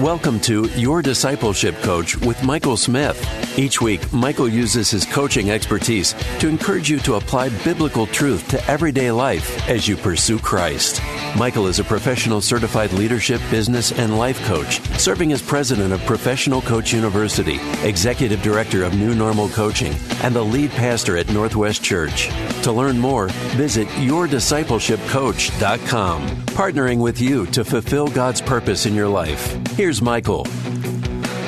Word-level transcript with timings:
Welcome 0.00 0.40
to 0.40 0.64
Your 0.70 1.02
Discipleship 1.02 1.76
Coach 1.76 2.16
with 2.16 2.42
Michael 2.42 2.76
Smith. 2.76 3.16
Each 3.56 3.80
week, 3.80 4.12
Michael 4.12 4.48
uses 4.48 4.90
his 4.90 5.06
coaching 5.06 5.52
expertise 5.52 6.16
to 6.40 6.48
encourage 6.48 6.90
you 6.90 6.98
to 6.98 7.14
apply 7.14 7.50
biblical 7.62 8.08
truth 8.08 8.48
to 8.48 8.60
everyday 8.68 9.12
life 9.12 9.68
as 9.68 9.86
you 9.86 9.96
pursue 9.96 10.40
Christ. 10.40 11.00
Michael 11.38 11.68
is 11.68 11.78
a 11.78 11.84
professional 11.84 12.40
certified 12.40 12.92
leadership, 12.92 13.40
business, 13.52 13.92
and 13.92 14.18
life 14.18 14.44
coach, 14.46 14.80
serving 14.98 15.32
as 15.32 15.40
president 15.40 15.92
of 15.92 16.04
Professional 16.06 16.60
Coach 16.60 16.92
University, 16.92 17.60
executive 17.84 18.42
director 18.42 18.82
of 18.82 18.96
New 18.96 19.14
Normal 19.14 19.48
Coaching, 19.50 19.94
and 20.24 20.34
the 20.34 20.42
lead 20.42 20.72
pastor 20.72 21.16
at 21.16 21.30
Northwest 21.30 21.84
Church. 21.84 22.30
To 22.64 22.72
learn 22.72 22.98
more, 22.98 23.28
visit 23.54 23.86
yourdiscipleshipcoach.com, 23.88 26.28
partnering 26.46 26.98
with 26.98 27.20
you 27.20 27.46
to 27.46 27.64
fulfill 27.64 28.08
God's 28.08 28.40
purpose 28.40 28.86
in 28.86 28.94
your 28.94 29.08
life. 29.08 29.56
Here's 29.84 30.00
Michael. 30.00 30.44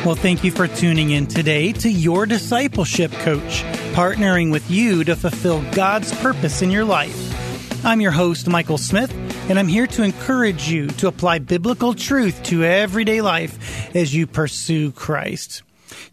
Well, 0.05 0.15
thank 0.15 0.45
you 0.45 0.51
for 0.51 0.69
tuning 0.69 1.09
in 1.09 1.27
today 1.27 1.73
to 1.73 1.89
Your 1.91 2.27
Discipleship 2.27 3.11
Coach, 3.11 3.63
partnering 3.95 4.53
with 4.53 4.71
you 4.71 5.05
to 5.05 5.17
fulfill 5.17 5.63
God's 5.73 6.15
purpose 6.21 6.61
in 6.61 6.71
your 6.71 6.85
life. 6.85 7.83
I'm 7.83 8.03
your 8.03 8.11
host, 8.11 8.47
Michael 8.47 8.77
Smith, 8.77 9.11
and 9.49 9.59
I'm 9.59 9.69
here 9.69 9.87
to 9.87 10.03
encourage 10.03 10.69
you 10.69 10.89
to 10.89 11.09
apply 11.09 11.39
biblical 11.39 11.95
truth 11.95 12.43
to 12.43 12.63
everyday 12.63 13.23
life 13.23 13.97
as 13.97 14.15
you 14.15 14.27
pursue 14.27 14.93
Christ. 14.93 15.63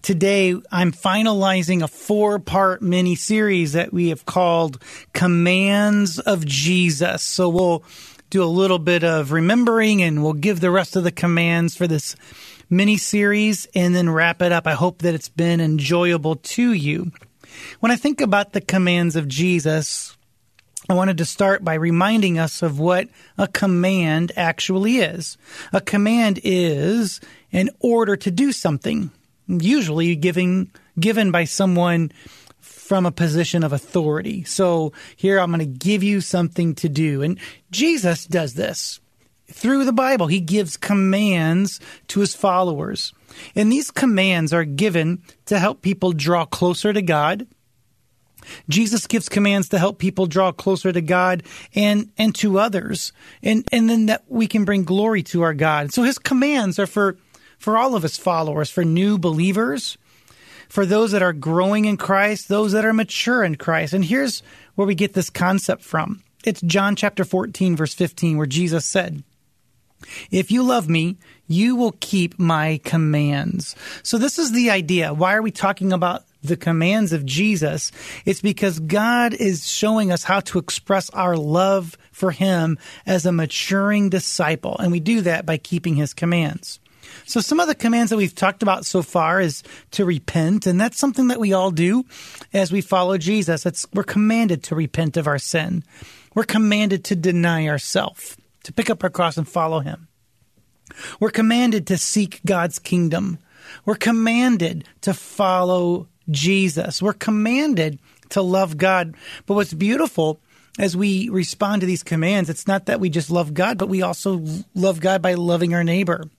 Today, 0.01 0.55
I'm 0.71 0.93
finalizing 0.93 1.83
a 1.83 1.89
four 1.89 2.39
part 2.39 2.81
mini 2.81 3.15
series 3.15 3.73
that 3.73 3.91
we 3.91 4.09
have 4.09 4.25
called 4.25 4.81
Commands 5.11 6.19
of 6.19 6.45
Jesus. 6.45 7.21
So 7.21 7.49
we'll 7.49 7.83
do 8.33 8.43
a 8.43 8.45
little 8.45 8.79
bit 8.79 9.03
of 9.03 9.31
remembering 9.31 10.01
and 10.01 10.23
we'll 10.23 10.33
give 10.33 10.59
the 10.59 10.71
rest 10.71 10.95
of 10.95 11.03
the 11.03 11.11
commands 11.11 11.75
for 11.75 11.85
this 11.85 12.15
mini 12.67 12.97
series 12.97 13.67
and 13.75 13.95
then 13.95 14.09
wrap 14.09 14.41
it 14.41 14.51
up. 14.51 14.65
I 14.65 14.73
hope 14.73 15.03
that 15.03 15.13
it's 15.13 15.29
been 15.29 15.61
enjoyable 15.61 16.37
to 16.37 16.73
you. 16.73 17.11
When 17.79 17.91
I 17.91 17.95
think 17.95 18.21
about 18.21 18.53
the 18.53 18.59
commands 18.59 19.15
of 19.15 19.27
Jesus, 19.27 20.17
I 20.89 20.95
wanted 20.95 21.19
to 21.19 21.25
start 21.25 21.63
by 21.63 21.75
reminding 21.75 22.39
us 22.39 22.63
of 22.63 22.79
what 22.79 23.07
a 23.37 23.47
command 23.47 24.31
actually 24.35 24.97
is. 24.97 25.37
A 25.71 25.79
command 25.79 26.39
is 26.43 27.21
an 27.51 27.69
order 27.81 28.15
to 28.15 28.31
do 28.31 28.51
something, 28.51 29.11
usually 29.47 30.15
giving, 30.15 30.71
given 30.99 31.29
by 31.29 31.43
someone 31.43 32.11
from 32.93 33.07
a 33.07 33.11
position 33.11 33.63
of 33.63 33.73
authority. 33.73 34.43
So 34.43 34.93
here 35.15 35.39
I'm 35.39 35.49
going 35.49 35.61
to 35.61 35.65
give 35.65 36.03
you 36.03 36.21
something 36.21 36.75
to 36.75 36.87
do. 36.87 37.23
And 37.23 37.39
Jesus 37.71 38.27
does 38.27 38.53
this 38.53 38.99
through 39.51 39.85
the 39.85 39.91
Bible. 39.91 40.27
He 40.27 40.39
gives 40.39 40.77
commands 40.77 41.79
to 42.09 42.19
his 42.19 42.35
followers. 42.35 43.11
And 43.55 43.71
these 43.71 43.89
commands 43.89 44.53
are 44.53 44.63
given 44.63 45.23
to 45.47 45.57
help 45.57 45.81
people 45.81 46.11
draw 46.11 46.45
closer 46.45 46.93
to 46.93 47.01
God. 47.01 47.47
Jesus 48.69 49.07
gives 49.07 49.27
commands 49.27 49.69
to 49.69 49.79
help 49.79 49.97
people 49.97 50.27
draw 50.27 50.51
closer 50.51 50.91
to 50.91 51.01
God 51.01 51.41
and, 51.73 52.11
and 52.15 52.35
to 52.35 52.59
others. 52.59 53.11
And, 53.41 53.67
and 53.71 53.89
then 53.89 54.05
that 54.05 54.25
we 54.27 54.45
can 54.45 54.65
bring 54.65 54.83
glory 54.83 55.23
to 55.23 55.41
our 55.41 55.55
God. 55.55 55.91
So 55.91 56.03
his 56.03 56.19
commands 56.19 56.77
are 56.77 56.85
for, 56.85 57.17
for 57.57 57.75
all 57.75 57.95
of 57.95 58.03
his 58.03 58.19
followers, 58.19 58.69
for 58.69 58.85
new 58.85 59.17
believers, 59.17 59.97
for 60.73 60.87
those 60.87 61.11
that 61.11 61.21
are 61.21 61.33
growing 61.33 61.85
in 61.85 61.97
Christ, 61.97 62.47
those 62.47 62.71
that 62.71 62.83
are 62.83 62.93
mature 62.93 63.43
in 63.43 63.57
Christ. 63.57 63.93
And 63.93 64.03
here's 64.03 64.41
where 64.73 64.87
we 64.87 64.95
get 64.95 65.13
this 65.13 65.29
concept 65.29 65.83
from. 65.83 66.23
It's 66.45 66.61
John 66.61 66.95
chapter 66.95 67.23
14, 67.23 67.75
verse 67.75 67.93
15, 67.93 68.37
where 68.37 68.47
Jesus 68.47 68.83
said, 68.83 69.21
if 70.31 70.49
you 70.49 70.63
love 70.63 70.89
me, 70.89 71.17
you 71.47 71.75
will 71.75 71.93
keep 71.99 72.39
my 72.39 72.81
commands. 72.83 73.75
So 74.01 74.17
this 74.17 74.39
is 74.39 74.51
the 74.51 74.71
idea. 74.71 75.13
Why 75.13 75.35
are 75.35 75.43
we 75.43 75.51
talking 75.51 75.93
about 75.93 76.23
the 76.41 76.57
commands 76.57 77.13
of 77.13 77.23
Jesus? 77.23 77.91
It's 78.25 78.41
because 78.41 78.79
God 78.79 79.35
is 79.35 79.69
showing 79.69 80.11
us 80.11 80.23
how 80.23 80.39
to 80.39 80.57
express 80.57 81.11
our 81.11 81.37
love 81.37 81.99
for 82.11 82.31
him 82.31 82.79
as 83.05 83.27
a 83.27 83.31
maturing 83.31 84.09
disciple. 84.09 84.75
And 84.79 84.91
we 84.91 84.99
do 84.99 85.21
that 85.21 85.45
by 85.45 85.57
keeping 85.57 85.93
his 85.97 86.15
commands. 86.15 86.79
So 87.25 87.41
some 87.41 87.59
of 87.59 87.67
the 87.67 87.75
commands 87.75 88.09
that 88.09 88.17
we've 88.17 88.35
talked 88.35 88.63
about 88.63 88.85
so 88.85 89.01
far 89.01 89.39
is 89.39 89.63
to 89.91 90.05
repent, 90.05 90.65
and 90.65 90.79
that's 90.79 90.97
something 90.97 91.27
that 91.27 91.39
we 91.39 91.53
all 91.53 91.71
do 91.71 92.05
as 92.53 92.71
we 92.71 92.81
follow 92.81 93.17
Jesus. 93.17 93.65
It's, 93.65 93.85
we're 93.93 94.03
commanded 94.03 94.63
to 94.63 94.75
repent 94.75 95.17
of 95.17 95.27
our 95.27 95.39
sin. 95.39 95.83
We're 96.35 96.43
commanded 96.43 97.03
to 97.05 97.15
deny 97.15 97.67
ourselves, 97.67 98.37
to 98.63 98.73
pick 98.73 98.89
up 98.89 99.03
our 99.03 99.09
cross 99.09 99.37
and 99.37 99.47
follow 99.47 99.79
him. 99.79 100.07
We're 101.19 101.31
commanded 101.31 101.87
to 101.87 101.97
seek 101.97 102.41
God's 102.45 102.79
kingdom. 102.79 103.39
We're 103.85 103.95
commanded 103.95 104.85
to 105.01 105.13
follow 105.13 106.07
Jesus. 106.29 107.01
We're 107.01 107.13
commanded 107.13 107.99
to 108.29 108.41
love 108.41 108.77
God. 108.77 109.15
But 109.45 109.55
what's 109.55 109.73
beautiful 109.73 110.39
as 110.79 110.97
we 110.97 111.29
respond 111.29 111.81
to 111.81 111.87
these 111.87 112.03
commands, 112.03 112.49
it's 112.49 112.67
not 112.67 112.87
that 112.87 112.99
we 112.99 113.09
just 113.09 113.29
love 113.29 113.53
God, 113.53 113.77
but 113.77 113.89
we 113.89 114.01
also 114.01 114.43
love 114.73 114.99
God 114.99 115.21
by 115.21 115.35
loving 115.35 115.73
our 115.73 115.83
neighbor. 115.83 116.29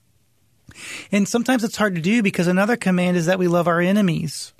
And 1.11 1.27
sometimes 1.27 1.63
it's 1.63 1.77
hard 1.77 1.95
to 1.95 2.01
do 2.01 2.21
because 2.23 2.47
another 2.47 2.75
command 2.75 3.17
is 3.17 3.25
that 3.27 3.39
we 3.39 3.47
love 3.47 3.67
our 3.67 3.81
enemies. 3.81 4.53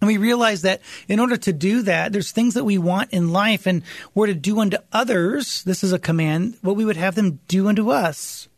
And 0.00 0.08
we 0.08 0.18
realize 0.18 0.62
that 0.62 0.82
in 1.08 1.20
order 1.20 1.36
to 1.38 1.52
do 1.52 1.82
that, 1.82 2.12
there's 2.12 2.30
things 2.30 2.54
that 2.54 2.64
we 2.64 2.76
want 2.76 3.12
in 3.12 3.32
life 3.32 3.66
and 3.66 3.82
we're 4.14 4.26
to 4.26 4.34
do 4.34 4.60
unto 4.60 4.76
others. 4.92 5.62
This 5.64 5.82
is 5.82 5.92
a 5.92 5.98
command, 5.98 6.58
what 6.60 6.76
we 6.76 6.84
would 6.84 6.98
have 6.98 7.14
them 7.14 7.40
do 7.48 7.68
unto 7.68 7.90
us. 7.90 8.48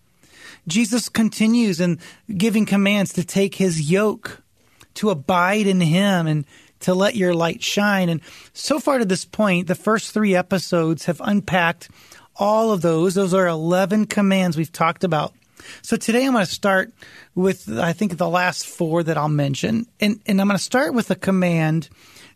Jesus 0.66 1.08
continues 1.08 1.80
in 1.80 1.98
giving 2.36 2.66
commands 2.66 3.12
to 3.14 3.24
take 3.24 3.54
his 3.54 3.90
yoke, 3.90 4.42
to 4.94 5.10
abide 5.10 5.66
in 5.66 5.80
him 5.80 6.26
and 6.26 6.44
to 6.80 6.94
let 6.94 7.16
your 7.16 7.34
light 7.34 7.62
shine. 7.62 8.08
And 8.08 8.20
so 8.52 8.78
far 8.78 8.98
to 8.98 9.04
this 9.04 9.24
point, 9.24 9.68
the 9.68 9.74
first 9.74 10.12
three 10.12 10.34
episodes 10.34 11.06
have 11.06 11.20
unpacked 11.24 11.88
all 12.36 12.72
of 12.72 12.82
those. 12.82 13.14
Those 13.14 13.34
are 13.34 13.46
11 13.46 14.06
commands 14.06 14.56
we've 14.56 14.72
talked 14.72 15.04
about. 15.04 15.32
So 15.82 15.96
today 15.96 16.24
I'm 16.24 16.32
going 16.32 16.44
to 16.44 16.50
start 16.50 16.92
with, 17.34 17.68
I 17.68 17.92
think, 17.92 18.16
the 18.16 18.28
last 18.28 18.66
four 18.66 19.02
that 19.02 19.16
I'll 19.16 19.28
mention. 19.28 19.86
And, 20.00 20.20
and 20.26 20.40
I'm 20.40 20.48
going 20.48 20.58
to 20.58 20.62
start 20.62 20.94
with 20.94 21.10
a 21.10 21.16
command 21.16 21.88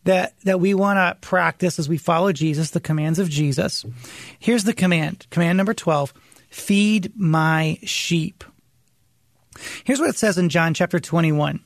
that, 0.05 0.34
that 0.44 0.60
we 0.60 0.75
want 0.75 0.99
to 0.99 1.27
practice 1.27 1.78
as 1.78 1.88
we 1.88 1.99
follow 1.99 2.33
Jesus, 2.33 2.71
the 2.71 2.81
commands 2.81 3.19
of 3.19 3.28
Jesus. 3.28 3.84
Here's 4.38 4.65
the 4.65 4.75
command. 4.75 5.27
Command 5.31 5.56
number 5.56 5.75
12 5.75 6.12
feed 6.50 7.12
my 7.16 7.78
sheep. 7.83 8.44
Here's 9.84 10.00
what 10.00 10.10
it 10.10 10.16
says 10.16 10.39
in 10.39 10.49
John 10.49 10.75
chapter 10.75 11.00
21. 11.00 11.60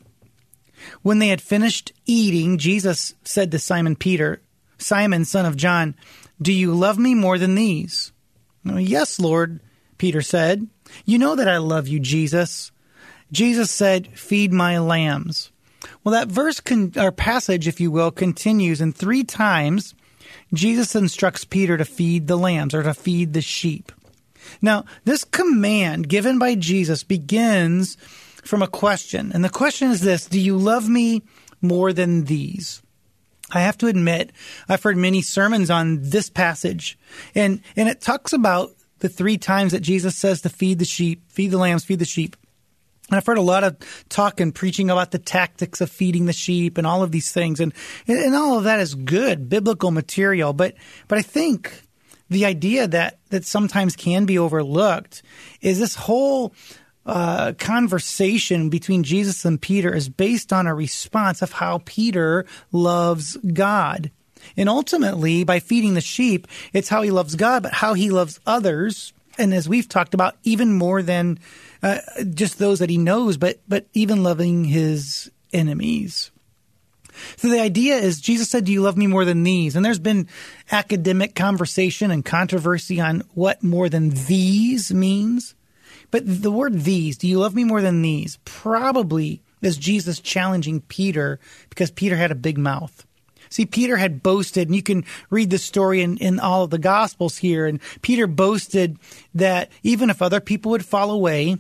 When 1.03 1.19
they 1.19 1.29
had 1.29 1.41
finished 1.41 1.93
eating, 2.05 2.59
Jesus 2.59 3.15
said 3.25 3.51
to 3.51 3.59
Simon 3.59 3.97
Peter, 3.97 4.41
Simon, 4.79 5.25
son 5.25 5.47
of 5.47 5.57
John, 5.57 5.95
do 6.41 6.53
you 6.53 6.75
love 6.75 6.99
me 6.99 7.15
more 7.15 7.39
than 7.39 7.55
these? 7.55 8.13
Yes, 8.65 9.19
Lord, 9.19 9.61
Peter 9.99 10.23
said. 10.23 10.69
You 11.05 11.19
know 11.19 11.37
that 11.37 11.49
I 11.49 11.59
love 11.59 11.89
you, 11.89 12.01
Jesus. 12.01 12.73
Jesus 13.33 13.71
said, 13.71 14.19
Feed 14.19 14.53
my 14.53 14.79
lambs. 14.79 15.51
Well, 16.03 16.13
that 16.13 16.29
verse 16.29 16.61
con- 16.61 16.93
or 16.97 17.13
passage, 17.13 17.69
if 17.69 17.81
you 17.81 17.91
will, 17.91 18.11
continues, 18.11 18.81
and 18.81 18.95
three 18.95 19.25
times 19.25 19.95
Jesus 20.53 20.95
instructs 20.95 21.45
Peter 21.45 21.77
to 21.77 21.85
feed 21.85 22.27
the 22.27 22.37
lambs 22.37 22.75
or 22.75 22.83
to 22.83 22.95
feed 22.95 23.33
the 23.33 23.41
sheep. 23.41 23.93
Now, 24.63 24.85
this 25.05 25.25
command 25.25 26.09
given 26.09 26.39
by 26.39 26.55
Jesus 26.55 27.03
begins 27.03 27.97
from 28.45 28.63
a 28.63 28.69
question, 28.69 29.33
and 29.33 29.45
the 29.45 29.51
question 29.51 29.91
is 29.91 30.01
this 30.01 30.27
Do 30.27 30.41
you 30.41 30.57
love 30.57 30.89
me 30.89 31.23
more 31.61 31.93
than 31.93 32.25
these? 32.25 32.83
I 33.53 33.61
have 33.61 33.79
to 33.79 33.87
admit, 33.87 34.33
I've 34.69 34.83
heard 34.83 34.97
many 34.97 35.23
sermons 35.23 35.71
on 35.71 36.01
this 36.03 36.31
passage, 36.31 36.99
and, 37.35 37.61
and 37.77 37.89
it 37.89 38.01
talks 38.01 38.33
about 38.33 38.76
the 38.99 39.09
three 39.09 39.39
times 39.39 39.73
that 39.73 39.81
Jesus 39.81 40.17
says 40.17 40.41
to 40.43 40.49
feed 40.49 40.79
the 40.79 40.85
sheep, 40.85 41.31
feed 41.31 41.51
the 41.51 41.59
lambs, 41.59 41.85
feed 41.85 41.99
the 41.99 42.05
sheep. 42.05 42.37
And 43.09 43.17
I've 43.17 43.27
heard 43.27 43.39
a 43.39 43.43
lot 43.43 43.63
of 43.63 43.77
talk 44.09 44.41
and 44.41 44.55
preaching 44.55 44.91
about 44.91 45.13
the 45.13 45.19
tactics 45.19 45.81
of 45.81 45.91
feeding 45.91 46.27
the 46.27 46.33
sheep 46.33 46.77
and 46.77 46.87
all 46.87 47.03
of 47.03 47.13
these 47.13 47.31
things. 47.31 47.61
And, 47.61 47.73
and 48.09 48.35
all 48.35 48.59
of 48.59 48.65
that 48.65 48.81
is 48.81 48.95
good, 48.95 49.49
biblical 49.49 49.93
material. 49.93 50.53
But, 50.53 50.75
but 51.07 51.19
I 51.19 51.23
think 51.23 51.83
the 52.29 52.45
idea 52.45 52.89
that, 52.89 53.19
that 53.31 53.45
sometimes 53.45 53.95
can 53.95 54.27
be 54.27 54.39
overlooked 54.39 55.23
is 55.61 55.79
this 55.79 55.95
whole 55.95 56.53
uh, 57.05 57.53
conversation 57.53 58.69
between 58.69 59.05
Jesus 59.05 59.45
and 59.45 59.63
Peter 59.63 59.95
is 59.95 60.09
based 60.09 60.53
on 60.53 60.67
a 60.67 60.75
response 60.75 61.43
of 61.43 61.53
how 61.53 61.83
Peter 61.85 62.45
loves 62.73 63.37
God. 63.37 64.11
And 64.57 64.69
ultimately, 64.69 65.45
by 65.45 65.61
feeding 65.61 65.95
the 65.95 66.01
sheep, 66.01 66.47
it's 66.73 66.89
how 66.89 67.03
he 67.03 67.11
loves 67.11 67.35
God, 67.35 67.63
but 67.63 67.75
how 67.75 67.95
he 67.95 68.11
loves 68.11 68.41
others. 68.47 69.13
And 69.39 69.53
as 69.53 69.69
we've 69.69 69.89
talked 69.89 70.15
about, 70.15 70.37
even 70.43 70.73
more 70.73 71.03
than 71.03 71.39
uh, 71.83 71.99
just 72.35 72.59
those 72.59 72.79
that 72.79 72.91
he 72.91 72.99
knows, 72.99 73.37
but 73.37 73.61
but 73.69 73.87
even 73.93 74.23
loving 74.23 74.65
his 74.65 75.31
enemies. 75.53 76.31
So 77.37 77.49
the 77.49 77.61
idea 77.61 77.97
is 77.97 78.21
Jesus 78.21 78.49
said, 78.49 78.65
Do 78.65 78.73
you 78.73 78.83
love 78.83 78.97
me 78.97 79.07
more 79.07 79.25
than 79.25 79.43
these? 79.43 79.77
And 79.77 79.85
there's 79.85 79.99
been 79.99 80.29
academic 80.71 81.35
conversation 81.35 82.11
and 82.11 82.25
controversy 82.25 83.01
on 83.01 83.23
what 83.35 83.63
more 83.63 83.89
than 83.89 84.11
these 84.11 84.93
means. 84.93 85.55
But 86.11 86.23
the 86.25 86.53
word 86.53 86.83
these, 86.83 87.19
do 87.19 87.27
you 87.27 87.39
love 87.39 87.55
me 87.55 87.65
more 87.65 87.83
than 87.83 88.03
these? 88.03 88.39
Probably 88.45 89.43
is 89.61 89.77
Jesus 89.77 90.21
challenging 90.21 90.81
Peter 90.83 91.41
because 91.69 91.91
Peter 91.91 92.17
had 92.17 92.31
a 92.31 92.37
big 92.37 92.59
mouth. 92.59 93.07
See, 93.51 93.67
Peter 93.67 93.97
had 93.97 94.23
boasted, 94.23 94.69
and 94.69 94.77
you 94.77 94.83
can 94.83 95.05
read 95.31 95.51
the 95.51 95.59
story 95.59 96.03
in, 96.03 96.19
in 96.19 96.41
all 96.41 96.65
of 96.65 96.71
the 96.71 96.79
Gospels 96.79 97.39
here. 97.39 97.67
And 97.67 97.81
Peter 98.03 98.27
boasted 98.27 98.99
that 99.35 99.71
even 99.83 100.11
if 100.11 100.23
other 100.23 100.41
people 100.41 100.73
would 100.73 100.85
fall 100.85 101.11
away, 101.11 101.57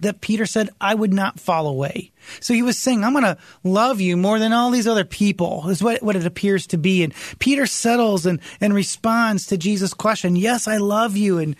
that 0.00 0.20
Peter 0.20 0.46
said, 0.46 0.70
I 0.80 0.94
would 0.94 1.12
not 1.12 1.40
fall 1.40 1.66
away. 1.66 2.12
So 2.40 2.54
he 2.54 2.62
was 2.62 2.78
saying, 2.78 3.04
I'm 3.04 3.12
going 3.12 3.24
to 3.24 3.38
love 3.62 4.00
you 4.00 4.16
more 4.16 4.38
than 4.38 4.52
all 4.52 4.70
these 4.70 4.88
other 4.88 5.04
people, 5.04 5.68
is 5.68 5.82
what, 5.82 6.02
what 6.02 6.16
it 6.16 6.26
appears 6.26 6.66
to 6.68 6.78
be. 6.78 7.02
And 7.02 7.14
Peter 7.38 7.66
settles 7.66 8.26
and, 8.26 8.40
and 8.60 8.74
responds 8.74 9.46
to 9.46 9.56
Jesus' 9.56 9.94
question, 9.94 10.36
Yes, 10.36 10.68
I 10.68 10.78
love 10.78 11.16
you. 11.16 11.38
And 11.38 11.56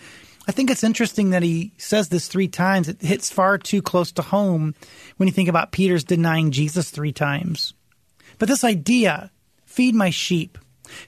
I 0.47 0.51
think 0.51 0.69
it's 0.69 0.83
interesting 0.83 1.31
that 1.31 1.43
he 1.43 1.73
says 1.77 2.09
this 2.09 2.27
three 2.27 2.47
times. 2.47 2.87
It 2.87 3.01
hits 3.01 3.31
far 3.31 3.57
too 3.57 3.81
close 3.81 4.11
to 4.13 4.21
home 4.21 4.75
when 5.17 5.27
you 5.27 5.33
think 5.33 5.49
about 5.49 5.71
Peter's 5.71 6.03
denying 6.03 6.51
Jesus 6.51 6.91
three 6.91 7.13
times. 7.13 7.73
But 8.37 8.49
this 8.49 8.63
idea, 8.63 9.31
feed 9.75 9.93
my 9.93 10.09
sheep, 10.09 10.57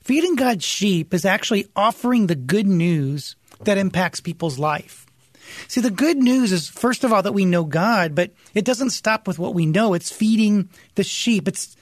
feeding 0.03 0.35
God's 0.35 0.65
sheep 0.65 1.13
is 1.13 1.23
actually 1.23 1.67
offering 1.73 2.27
the 2.27 2.35
good 2.35 2.67
news 2.67 3.37
that 3.63 3.77
impacts 3.77 4.19
people's 4.19 4.59
life. 4.59 5.05
See, 5.69 5.79
the 5.79 5.89
good 5.89 6.17
news 6.17 6.51
is, 6.51 6.67
first 6.67 7.05
of 7.05 7.13
all, 7.13 7.21
that 7.21 7.33
we 7.33 7.45
know 7.45 7.63
God, 7.63 8.13
but 8.13 8.33
it 8.53 8.65
doesn't 8.65 8.89
stop 8.89 9.25
with 9.25 9.39
what 9.39 9.53
we 9.53 9.65
know. 9.65 9.93
It's 9.93 10.11
feeding 10.11 10.69
the 10.95 11.05
sheep. 11.05 11.47
It's, 11.47 11.77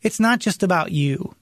it's 0.00 0.18
not 0.18 0.38
just 0.38 0.62
about 0.62 0.90
you. 0.90 1.34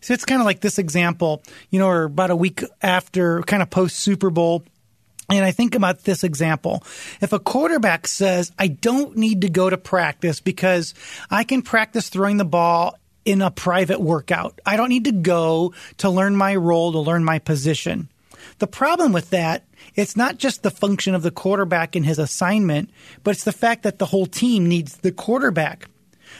So 0.00 0.14
it's 0.14 0.24
kind 0.24 0.40
of 0.40 0.46
like 0.46 0.60
this 0.60 0.78
example, 0.78 1.42
you 1.68 1.78
know, 1.78 1.88
or 1.88 2.04
about 2.04 2.30
a 2.30 2.36
week 2.36 2.62
after, 2.80 3.42
kind 3.42 3.62
of 3.62 3.68
post 3.68 3.96
Super 3.96 4.30
Bowl. 4.30 4.64
And 5.28 5.44
I 5.44 5.50
think 5.50 5.74
about 5.74 6.04
this 6.04 6.24
example. 6.24 6.82
If 7.20 7.34
a 7.34 7.38
quarterback 7.38 8.06
says, 8.06 8.50
I 8.58 8.68
don't 8.68 9.16
need 9.16 9.42
to 9.42 9.50
go 9.50 9.68
to 9.68 9.76
practice 9.76 10.40
because 10.40 10.94
I 11.30 11.44
can 11.44 11.60
practice 11.60 12.08
throwing 12.08 12.38
the 12.38 12.44
ball 12.46 12.96
in 13.26 13.42
a 13.42 13.50
private 13.50 14.00
workout. 14.00 14.58
I 14.64 14.76
don't 14.76 14.88
need 14.88 15.04
to 15.04 15.12
go 15.12 15.74
to 15.98 16.08
learn 16.08 16.36
my 16.36 16.56
role, 16.56 16.92
to 16.92 17.00
learn 17.00 17.24
my 17.24 17.40
position. 17.40 18.08
The 18.60 18.68
problem 18.68 19.12
with 19.12 19.30
that, 19.30 19.64
it's 19.96 20.16
not 20.16 20.38
just 20.38 20.62
the 20.62 20.70
function 20.70 21.14
of 21.14 21.22
the 21.22 21.30
quarterback 21.30 21.96
in 21.96 22.04
his 22.04 22.18
assignment, 22.18 22.90
but 23.24 23.32
it's 23.32 23.44
the 23.44 23.52
fact 23.52 23.82
that 23.82 23.98
the 23.98 24.06
whole 24.06 24.26
team 24.26 24.68
needs 24.68 24.98
the 24.98 25.12
quarterback. 25.12 25.88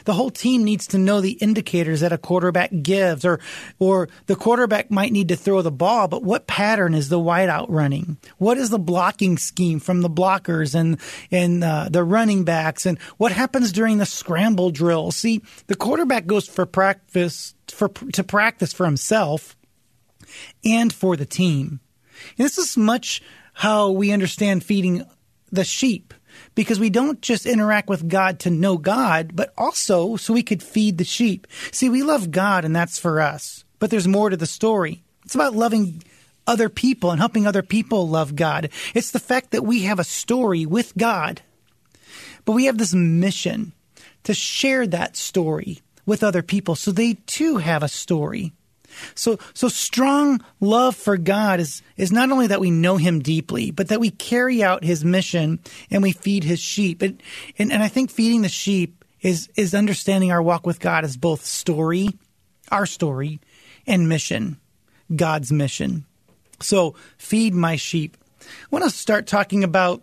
The 0.05 0.15
whole 0.15 0.31
team 0.31 0.65
needs 0.65 0.87
to 0.88 0.99
know 0.99 1.21
the 1.21 1.33
indicators 1.33 2.00
that 2.00 2.12
a 2.12 2.19
quarterback 2.19 2.71
gives, 2.83 3.25
or 3.25 3.41
or 3.79 4.09
the 4.27 4.37
quarterback 4.37 4.91
might 4.91 5.12
need 5.12 5.29
to 5.29 5.37
throw 5.37 5.62
the 5.62 5.71
ball, 5.71 6.09
but 6.09 6.23
what 6.23 6.47
pattern 6.47 6.94
is 6.94 7.09
the 7.09 7.19
wideout 7.19 7.67
running? 7.69 8.19
What 8.38 8.59
is 8.59 8.71
the 8.71 8.79
blocking 8.79 9.38
scheme 9.38 9.81
from 9.81 10.03
the 10.03 10.11
blockers 10.11 10.75
and 10.75 10.99
and 11.31 11.62
uh, 11.65 11.88
the 11.91 12.05
running 12.05 12.44
backs, 12.44 12.87
and 12.87 12.99
what 13.17 13.33
happens 13.33 13.73
during 13.73 13.99
the 13.99 14.06
scramble 14.06 14.71
drill? 14.71 15.11
See, 15.11 15.43
the 15.67 15.77
quarterback 15.77 16.27
goes 16.27 16.49
for 16.49 16.67
practice 16.67 17.55
for 17.69 17.88
to 17.88 18.25
practice 18.25 18.73
for 18.73 18.87
himself 18.87 19.56
and 20.65 20.93
for 20.93 21.17
the 21.17 21.27
team. 21.27 21.81
And 22.38 22.44
this 22.44 22.59
is 22.59 22.77
much 22.77 23.23
how 23.53 23.91
we 23.91 24.12
understand 24.12 24.65
feeding 24.65 25.05
the 25.50 25.65
sheep 25.65 26.12
because 26.55 26.81
we 26.81 26.91
don't 26.91 27.21
just 27.21 27.47
interact 27.47 27.88
with 27.88 28.09
God 28.09 28.41
to 28.41 28.50
know 28.50 28.79
God, 28.79 29.33
but 29.35 29.53
also 29.56 30.17
so 30.17 30.33
we 30.33 30.43
could 30.43 30.62
feed 30.62 30.99
the 30.99 31.05
sheep. 31.05 31.47
See, 31.71 31.88
we 31.88 32.03
love 32.03 32.31
God 32.31 32.65
and 32.65 32.75
that's 32.75 32.99
for 32.99 33.21
us, 33.21 33.65
but 33.79 33.91
there's 33.91 34.09
more 34.09 34.31
to 34.31 34.37
the 34.37 34.47
story. 34.47 35.03
It's 35.25 35.35
about 35.35 35.55
loving 35.55 36.03
other 36.47 36.69
people 36.69 37.11
and 37.11 37.21
helping 37.21 37.47
other 37.47 37.62
people 37.62 38.09
love 38.09 38.37
God. 38.37 38.71
It's 38.94 39.11
the 39.11 39.19
fact 39.19 39.50
that 39.50 39.65
we 39.65 39.83
have 39.83 39.99
a 39.99 40.05
story 40.05 40.65
with 40.65 40.97
God, 40.97 41.43
but 42.44 42.53
we 42.53 42.67
have 42.67 42.79
this 42.79 42.94
mission 42.94 43.73
to 44.25 44.35
share 44.35 44.87
that 44.87 45.17
story 45.17 45.81
with 46.05 46.23
other 46.23 46.43
people 46.43 46.75
so 46.75 46.93
they 46.93 47.15
too 47.27 47.59
have 47.59 47.83
a 47.83 47.88
story. 47.88 48.53
So, 49.14 49.38
so 49.54 49.69
strong 49.69 50.43
love 50.60 50.96
for 50.96 51.16
God 51.16 51.60
is, 51.60 51.82
is 51.96 52.12
not 52.12 52.31
only 52.31 52.46
that 52.48 52.60
we 52.60 52.70
know 52.70 52.96
him 52.96 53.20
deeply, 53.20 53.70
but 53.70 53.88
that 53.88 54.00
we 54.00 54.10
carry 54.10 54.62
out 54.62 54.84
his 54.84 55.04
mission 55.04 55.60
and 55.90 56.02
we 56.02 56.12
feed 56.12 56.44
his 56.44 56.60
sheep. 56.60 57.02
And, 57.02 57.22
and, 57.58 57.72
and 57.72 57.82
I 57.82 57.88
think 57.88 58.10
feeding 58.10 58.43
the 58.43 58.48
sheep 58.48 59.04
is, 59.20 59.48
is 59.56 59.75
understanding 59.75 60.32
our 60.32 60.43
walk 60.43 60.66
with 60.66 60.81
God 60.81 61.04
as 61.04 61.16
both 61.16 61.44
story, 61.44 62.08
our 62.70 62.87
story, 62.87 63.40
and 63.87 64.08
mission, 64.08 64.58
God's 65.14 65.52
mission. 65.52 66.04
So 66.60 66.94
feed 67.19 67.54
my 67.54 67.76
sheep. 67.76 68.16
I 68.40 68.46
want 68.70 68.84
to 68.84 68.90
start 68.90 69.26
talking 69.26 69.64
about 69.64 70.02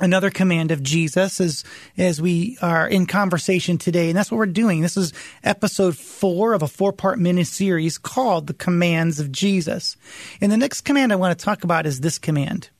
another 0.00 0.30
command 0.30 0.70
of 0.70 0.82
Jesus 0.82 1.40
as 1.40 1.64
as 1.96 2.20
we 2.20 2.58
are 2.62 2.88
in 2.88 3.06
conversation 3.06 3.78
today, 3.78 4.08
and 4.08 4.16
that's 4.16 4.30
what 4.30 4.38
we're 4.38 4.46
doing. 4.46 4.80
This 4.80 4.96
is 4.96 5.12
episode 5.44 5.96
four 5.96 6.52
of 6.52 6.62
a 6.62 6.68
four 6.68 6.92
part 6.92 7.18
mini 7.18 7.44
series 7.44 7.98
called 7.98 8.46
"The 8.46 8.54
Commands 8.54 9.20
of 9.20 9.32
Jesus." 9.32 9.96
And 10.40 10.50
the 10.50 10.56
next 10.56 10.82
command 10.82 11.12
I 11.12 11.16
want 11.16 11.38
to 11.38 11.44
talk 11.44 11.64
about 11.64 11.86
is 11.86 12.00
this 12.00 12.18
command: 12.18 12.70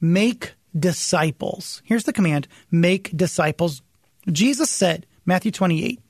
make 0.00 0.54
disciples. 0.78 1.82
Here's 1.84 2.04
the 2.04 2.12
command: 2.12 2.48
make 2.70 3.16
disciples. 3.16 3.82
Jesus 4.30 4.68
said, 4.68 5.06
Matthew 5.24 5.50
twenty 5.50 5.84
eight. 5.84 6.00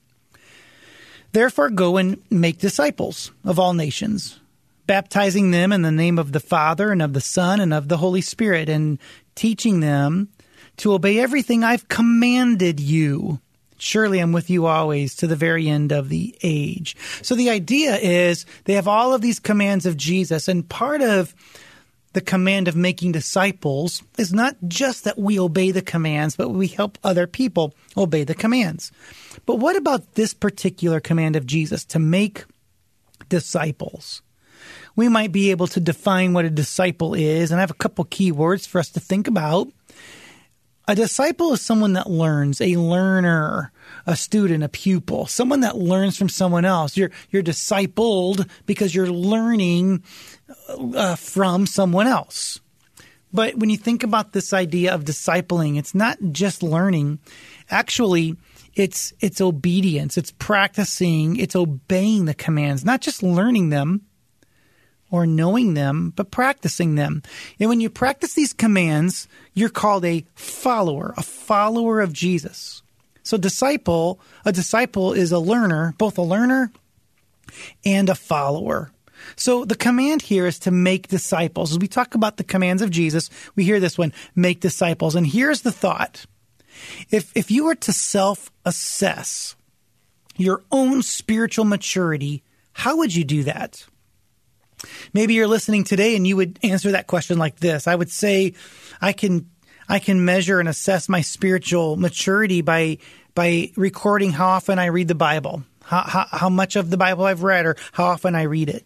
Therefore, 1.31 1.69
go 1.69 1.97
and 1.97 2.21
make 2.31 2.57
disciples 2.57 3.31
of 3.45 3.59
all 3.59 3.73
nations, 3.73 4.39
baptizing 4.87 5.51
them 5.51 5.71
in 5.71 5.83
the 5.83 5.91
name 5.91 6.17
of 6.17 6.31
the 6.31 6.39
Father 6.39 6.91
and 6.91 7.03
of 7.03 7.13
the 7.13 7.21
Son 7.21 7.59
and 7.59 7.71
of 7.73 7.87
the 7.87 7.97
Holy 7.97 8.21
Spirit, 8.21 8.67
and 8.67 8.97
teaching 9.35 9.79
them 9.79 10.29
to 10.79 10.93
obey 10.93 11.19
everything 11.19 11.63
I've 11.63 11.87
commanded 11.87 12.79
you. 12.79 13.39
Surely 13.77 14.19
I'm 14.19 14.33
with 14.33 14.49
you 14.49 14.65
always 14.65 15.15
to 15.17 15.27
the 15.27 15.35
very 15.35 15.69
end 15.69 15.91
of 15.91 16.09
the 16.09 16.37
age. 16.43 16.97
So 17.21 17.35
the 17.35 17.49
idea 17.49 17.95
is 17.95 18.45
they 18.65 18.73
have 18.73 18.87
all 18.87 19.13
of 19.13 19.21
these 19.21 19.39
commands 19.39 19.85
of 19.85 19.95
Jesus, 19.95 20.47
and 20.47 20.67
part 20.67 21.01
of 21.01 21.33
the 22.13 22.21
command 22.21 22.67
of 22.67 22.75
making 22.75 23.11
disciples 23.11 24.01
is 24.17 24.33
not 24.33 24.57
just 24.67 25.03
that 25.03 25.17
we 25.17 25.39
obey 25.39 25.71
the 25.71 25.81
commands, 25.81 26.35
but 26.35 26.49
we 26.49 26.67
help 26.67 26.97
other 27.03 27.27
people 27.27 27.73
obey 27.95 28.23
the 28.23 28.35
commands. 28.35 28.91
But 29.45 29.57
what 29.57 29.75
about 29.75 30.15
this 30.15 30.33
particular 30.33 30.99
command 30.99 31.35
of 31.35 31.45
Jesus 31.45 31.85
to 31.85 31.99
make 31.99 32.45
disciples? 33.29 34.21
We 34.95 35.07
might 35.07 35.31
be 35.31 35.51
able 35.51 35.67
to 35.67 35.79
define 35.79 36.33
what 36.33 36.45
a 36.45 36.49
disciple 36.49 37.13
is, 37.13 37.51
and 37.51 37.59
I 37.59 37.63
have 37.63 37.71
a 37.71 37.75
couple 37.75 38.03
key 38.05 38.31
words 38.31 38.65
for 38.65 38.79
us 38.79 38.89
to 38.89 38.99
think 38.99 39.27
about. 39.27 39.69
A 40.89 40.95
disciple 40.95 41.53
is 41.53 41.61
someone 41.61 41.93
that 41.93 42.09
learns, 42.09 42.59
a 42.59 42.75
learner, 42.77 43.71
a 44.07 44.15
student, 44.15 44.63
a 44.63 44.69
pupil, 44.69 45.27
someone 45.27 45.59
that 45.59 45.77
learns 45.77 46.17
from 46.17 46.29
someone 46.29 46.65
else. 46.65 46.97
You're 46.97 47.11
you're 47.29 47.43
discipled 47.43 48.49
because 48.65 48.95
you're 48.95 49.05
learning 49.05 50.01
uh, 50.67 51.15
from 51.15 51.67
someone 51.67 52.07
else. 52.07 52.59
But 53.31 53.57
when 53.57 53.69
you 53.69 53.77
think 53.77 54.01
about 54.01 54.31
this 54.31 54.51
idea 54.51 54.95
of 54.95 55.05
discipling, 55.05 55.77
it's 55.77 55.93
not 55.93 56.17
just 56.31 56.63
learning. 56.63 57.19
Actually, 57.69 58.35
it's 58.73 59.13
it's 59.19 59.41
obedience, 59.41 60.17
it's 60.17 60.31
practicing, 60.39 61.35
it's 61.35 61.55
obeying 61.55 62.25
the 62.25 62.33
commands, 62.33 62.83
not 62.83 63.01
just 63.01 63.21
learning 63.21 63.69
them, 63.69 64.07
or 65.11 65.25
knowing 65.25 65.73
them, 65.73 66.13
but 66.15 66.31
practicing 66.31 66.95
them. 66.95 67.23
And 67.59 67.69
when 67.69 67.81
you 67.81 67.89
practice 67.89 68.33
these 68.33 68.53
commands, 68.53 69.27
you're 69.53 69.69
called 69.69 70.05
a 70.05 70.25
follower, 70.35 71.13
a 71.17 71.23
follower 71.23 72.01
of 72.01 72.13
Jesus. 72.13 72.81
So 73.23 73.37
disciple, 73.37 74.19
a 74.45 74.51
disciple 74.51 75.13
is 75.13 75.31
a 75.31 75.39
learner, 75.39 75.93
both 75.97 76.17
a 76.17 76.23
learner 76.23 76.71
and 77.85 78.09
a 78.09 78.15
follower. 78.15 78.91
So 79.35 79.65
the 79.65 79.75
command 79.75 80.21
here 80.21 80.45
is 80.45 80.59
to 80.59 80.71
make 80.71 81.07
disciples. 81.07 81.71
As 81.71 81.79
we 81.79 81.87
talk 81.87 82.15
about 82.15 82.37
the 82.37 82.43
commands 82.43 82.81
of 82.81 82.89
Jesus, 82.89 83.29
we 83.55 83.63
hear 83.63 83.79
this 83.79 83.97
one, 83.97 84.13
make 84.35 84.61
disciples. 84.61 85.15
And 85.15 85.27
here's 85.27 85.61
the 85.61 85.71
thought. 85.71 86.25
If 87.09 87.35
if 87.35 87.51
you 87.51 87.65
were 87.65 87.75
to 87.75 87.91
self-assess 87.91 89.55
your 90.37 90.63
own 90.71 91.01
spiritual 91.01 91.65
maturity, 91.65 92.43
how 92.71 92.97
would 92.97 93.13
you 93.13 93.25
do 93.25 93.43
that? 93.43 93.85
Maybe 95.13 95.33
you're 95.33 95.47
listening 95.47 95.83
today 95.83 96.15
and 96.15 96.25
you 96.25 96.35
would 96.35 96.59
answer 96.63 96.91
that 96.91 97.07
question 97.07 97.37
like 97.37 97.57
this. 97.59 97.87
I 97.87 97.95
would 97.95 98.11
say, 98.11 98.53
I 99.01 99.13
can, 99.13 99.49
I 99.87 99.99
can 99.99 100.23
measure 100.23 100.59
and 100.59 100.69
assess 100.69 101.09
my 101.09 101.21
spiritual 101.21 101.95
maturity 101.95 102.61
by 102.61 102.99
by 103.35 103.71
recording 103.77 104.31
how 104.31 104.47
often 104.47 104.79
I 104.79 104.87
read 104.87 105.07
the 105.07 105.15
Bible, 105.15 105.63
how, 105.83 106.01
how, 106.01 106.25
how 106.29 106.49
much 106.49 106.75
of 106.75 106.89
the 106.89 106.97
Bible 106.97 107.23
I've 107.23 107.43
read, 107.43 107.65
or 107.65 107.77
how 107.93 108.05
often 108.05 108.35
I 108.35 108.41
read 108.43 108.67
it. 108.67 108.85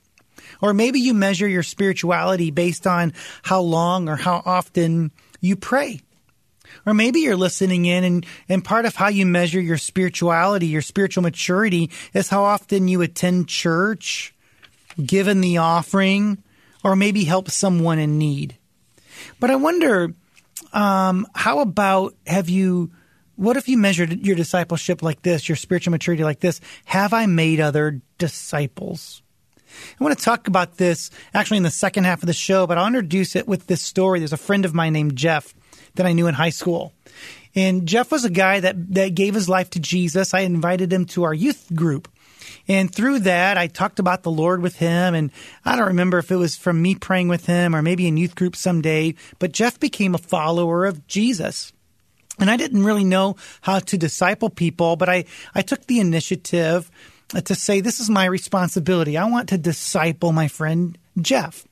Or 0.61 0.73
maybe 0.75 0.99
you 0.99 1.15
measure 1.15 1.47
your 1.47 1.63
spirituality 1.63 2.51
based 2.51 2.85
on 2.85 3.13
how 3.41 3.61
long 3.61 4.09
or 4.09 4.15
how 4.15 4.43
often 4.45 5.11
you 5.41 5.55
pray. 5.55 6.01
Or 6.85 6.93
maybe 6.93 7.21
you're 7.21 7.35
listening 7.35 7.85
in 7.85 8.03
and, 8.03 8.25
and 8.47 8.63
part 8.63 8.85
of 8.85 8.95
how 8.95 9.07
you 9.07 9.25
measure 9.25 9.61
your 9.61 9.77
spirituality, 9.77 10.67
your 10.67 10.81
spiritual 10.81 11.23
maturity 11.23 11.89
is 12.13 12.29
how 12.29 12.43
often 12.43 12.87
you 12.87 13.01
attend 13.01 13.47
church, 13.47 14.32
given 15.03 15.41
the 15.41 15.57
offering, 15.57 16.43
or 16.83 16.95
maybe 16.95 17.23
help 17.23 17.49
someone 17.49 17.99
in 17.99 18.17
need. 18.17 18.57
But 19.39 19.51
I 19.51 19.55
wonder, 19.55 20.13
um, 20.73 21.27
how 21.33 21.59
about 21.59 22.15
have 22.27 22.49
you, 22.49 22.91
what 23.35 23.57
if 23.57 23.67
you 23.67 23.77
measured 23.77 24.25
your 24.25 24.35
discipleship 24.35 25.01
like 25.01 25.21
this, 25.21 25.47
your 25.47 25.55
spiritual 25.55 25.91
maturity 25.91 26.23
like 26.23 26.39
this? 26.39 26.59
Have 26.85 27.13
I 27.13 27.25
made 27.25 27.59
other 27.59 28.01
disciples? 28.17 29.21
I 29.99 30.03
want 30.03 30.17
to 30.17 30.23
talk 30.23 30.47
about 30.47 30.77
this 30.77 31.09
actually 31.33 31.57
in 31.57 31.63
the 31.63 31.71
second 31.71 32.03
half 32.03 32.21
of 32.21 32.27
the 32.27 32.33
show, 32.33 32.67
but 32.67 32.77
I'll 32.77 32.87
introduce 32.87 33.35
it 33.35 33.47
with 33.47 33.67
this 33.67 33.81
story. 33.81 34.19
There's 34.19 34.33
a 34.33 34.37
friend 34.37 34.65
of 34.65 34.73
mine 34.73 34.93
named 34.93 35.15
Jeff 35.15 35.53
that 35.95 36.05
I 36.05 36.13
knew 36.13 36.27
in 36.27 36.35
high 36.35 36.49
school. 36.49 36.93
And 37.55 37.87
Jeff 37.87 38.11
was 38.11 38.25
a 38.25 38.29
guy 38.29 38.59
that, 38.59 38.93
that 38.93 39.15
gave 39.15 39.33
his 39.33 39.47
life 39.47 39.69
to 39.71 39.79
Jesus. 39.79 40.33
I 40.33 40.41
invited 40.41 40.91
him 40.91 41.05
to 41.07 41.23
our 41.23 41.33
youth 41.33 41.67
group. 41.75 42.07
And 42.67 42.93
through 42.93 43.19
that, 43.19 43.57
I 43.57 43.67
talked 43.67 43.99
about 43.99 44.23
the 44.23 44.31
Lord 44.31 44.61
with 44.61 44.77
him. 44.77 45.15
And 45.15 45.31
I 45.65 45.75
don't 45.75 45.87
remember 45.87 46.17
if 46.17 46.31
it 46.31 46.37
was 46.37 46.55
from 46.55 46.81
me 46.81 46.95
praying 46.95 47.27
with 47.27 47.45
him 47.45 47.75
or 47.75 47.81
maybe 47.81 48.07
in 48.07 48.17
youth 48.17 48.35
group 48.35 48.55
someday, 48.55 49.15
but 49.39 49.51
Jeff 49.51 49.79
became 49.79 50.15
a 50.15 50.19
follower 50.19 50.85
of 50.85 51.05
Jesus. 51.07 51.73
And 52.39 52.49
I 52.49 52.57
didn't 52.57 52.83
really 52.83 53.03
know 53.03 53.35
how 53.61 53.79
to 53.79 53.97
disciple 53.97 54.49
people, 54.49 54.95
but 54.95 55.09
I, 55.09 55.25
I 55.53 55.61
took 55.61 55.85
the 55.85 55.99
initiative 55.99 56.89
to 57.29 57.55
say, 57.55 57.79
this 57.81 57.99
is 57.99 58.09
my 58.09 58.25
responsibility. 58.25 59.17
I 59.17 59.25
want 59.25 59.49
to 59.49 59.57
disciple 59.57 60.31
my 60.31 60.47
friend 60.47 60.97
Jeff. 61.21 61.65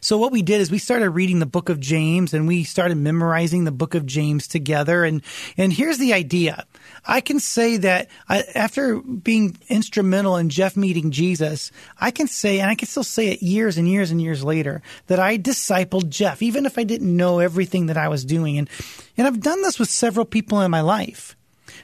So 0.00 0.18
what 0.18 0.32
we 0.32 0.42
did 0.42 0.60
is 0.60 0.70
we 0.70 0.78
started 0.78 1.10
reading 1.10 1.38
the 1.38 1.46
book 1.46 1.68
of 1.68 1.80
James 1.80 2.34
and 2.34 2.46
we 2.46 2.64
started 2.64 2.96
memorizing 2.96 3.64
the 3.64 3.72
book 3.72 3.94
of 3.94 4.06
James 4.06 4.46
together. 4.46 5.04
And, 5.04 5.22
and 5.56 5.72
here's 5.72 5.98
the 5.98 6.12
idea. 6.12 6.64
I 7.04 7.20
can 7.20 7.40
say 7.40 7.76
that 7.78 8.08
I, 8.28 8.44
after 8.54 9.00
being 9.00 9.56
instrumental 9.68 10.36
in 10.36 10.48
Jeff 10.50 10.76
meeting 10.76 11.10
Jesus, 11.10 11.70
I 11.98 12.10
can 12.10 12.26
say, 12.26 12.60
and 12.60 12.70
I 12.70 12.74
can 12.74 12.88
still 12.88 13.04
say 13.04 13.28
it 13.28 13.42
years 13.42 13.78
and 13.78 13.88
years 13.88 14.10
and 14.10 14.20
years 14.20 14.44
later, 14.44 14.82
that 15.06 15.18
I 15.20 15.38
discipled 15.38 16.08
Jeff, 16.08 16.42
even 16.42 16.66
if 16.66 16.78
I 16.78 16.84
didn't 16.84 17.16
know 17.16 17.38
everything 17.38 17.86
that 17.86 17.96
I 17.96 18.08
was 18.08 18.24
doing. 18.24 18.58
And, 18.58 18.68
and 19.16 19.26
I've 19.26 19.40
done 19.40 19.62
this 19.62 19.78
with 19.78 19.88
several 19.88 20.26
people 20.26 20.60
in 20.60 20.70
my 20.70 20.80
life. 20.80 21.36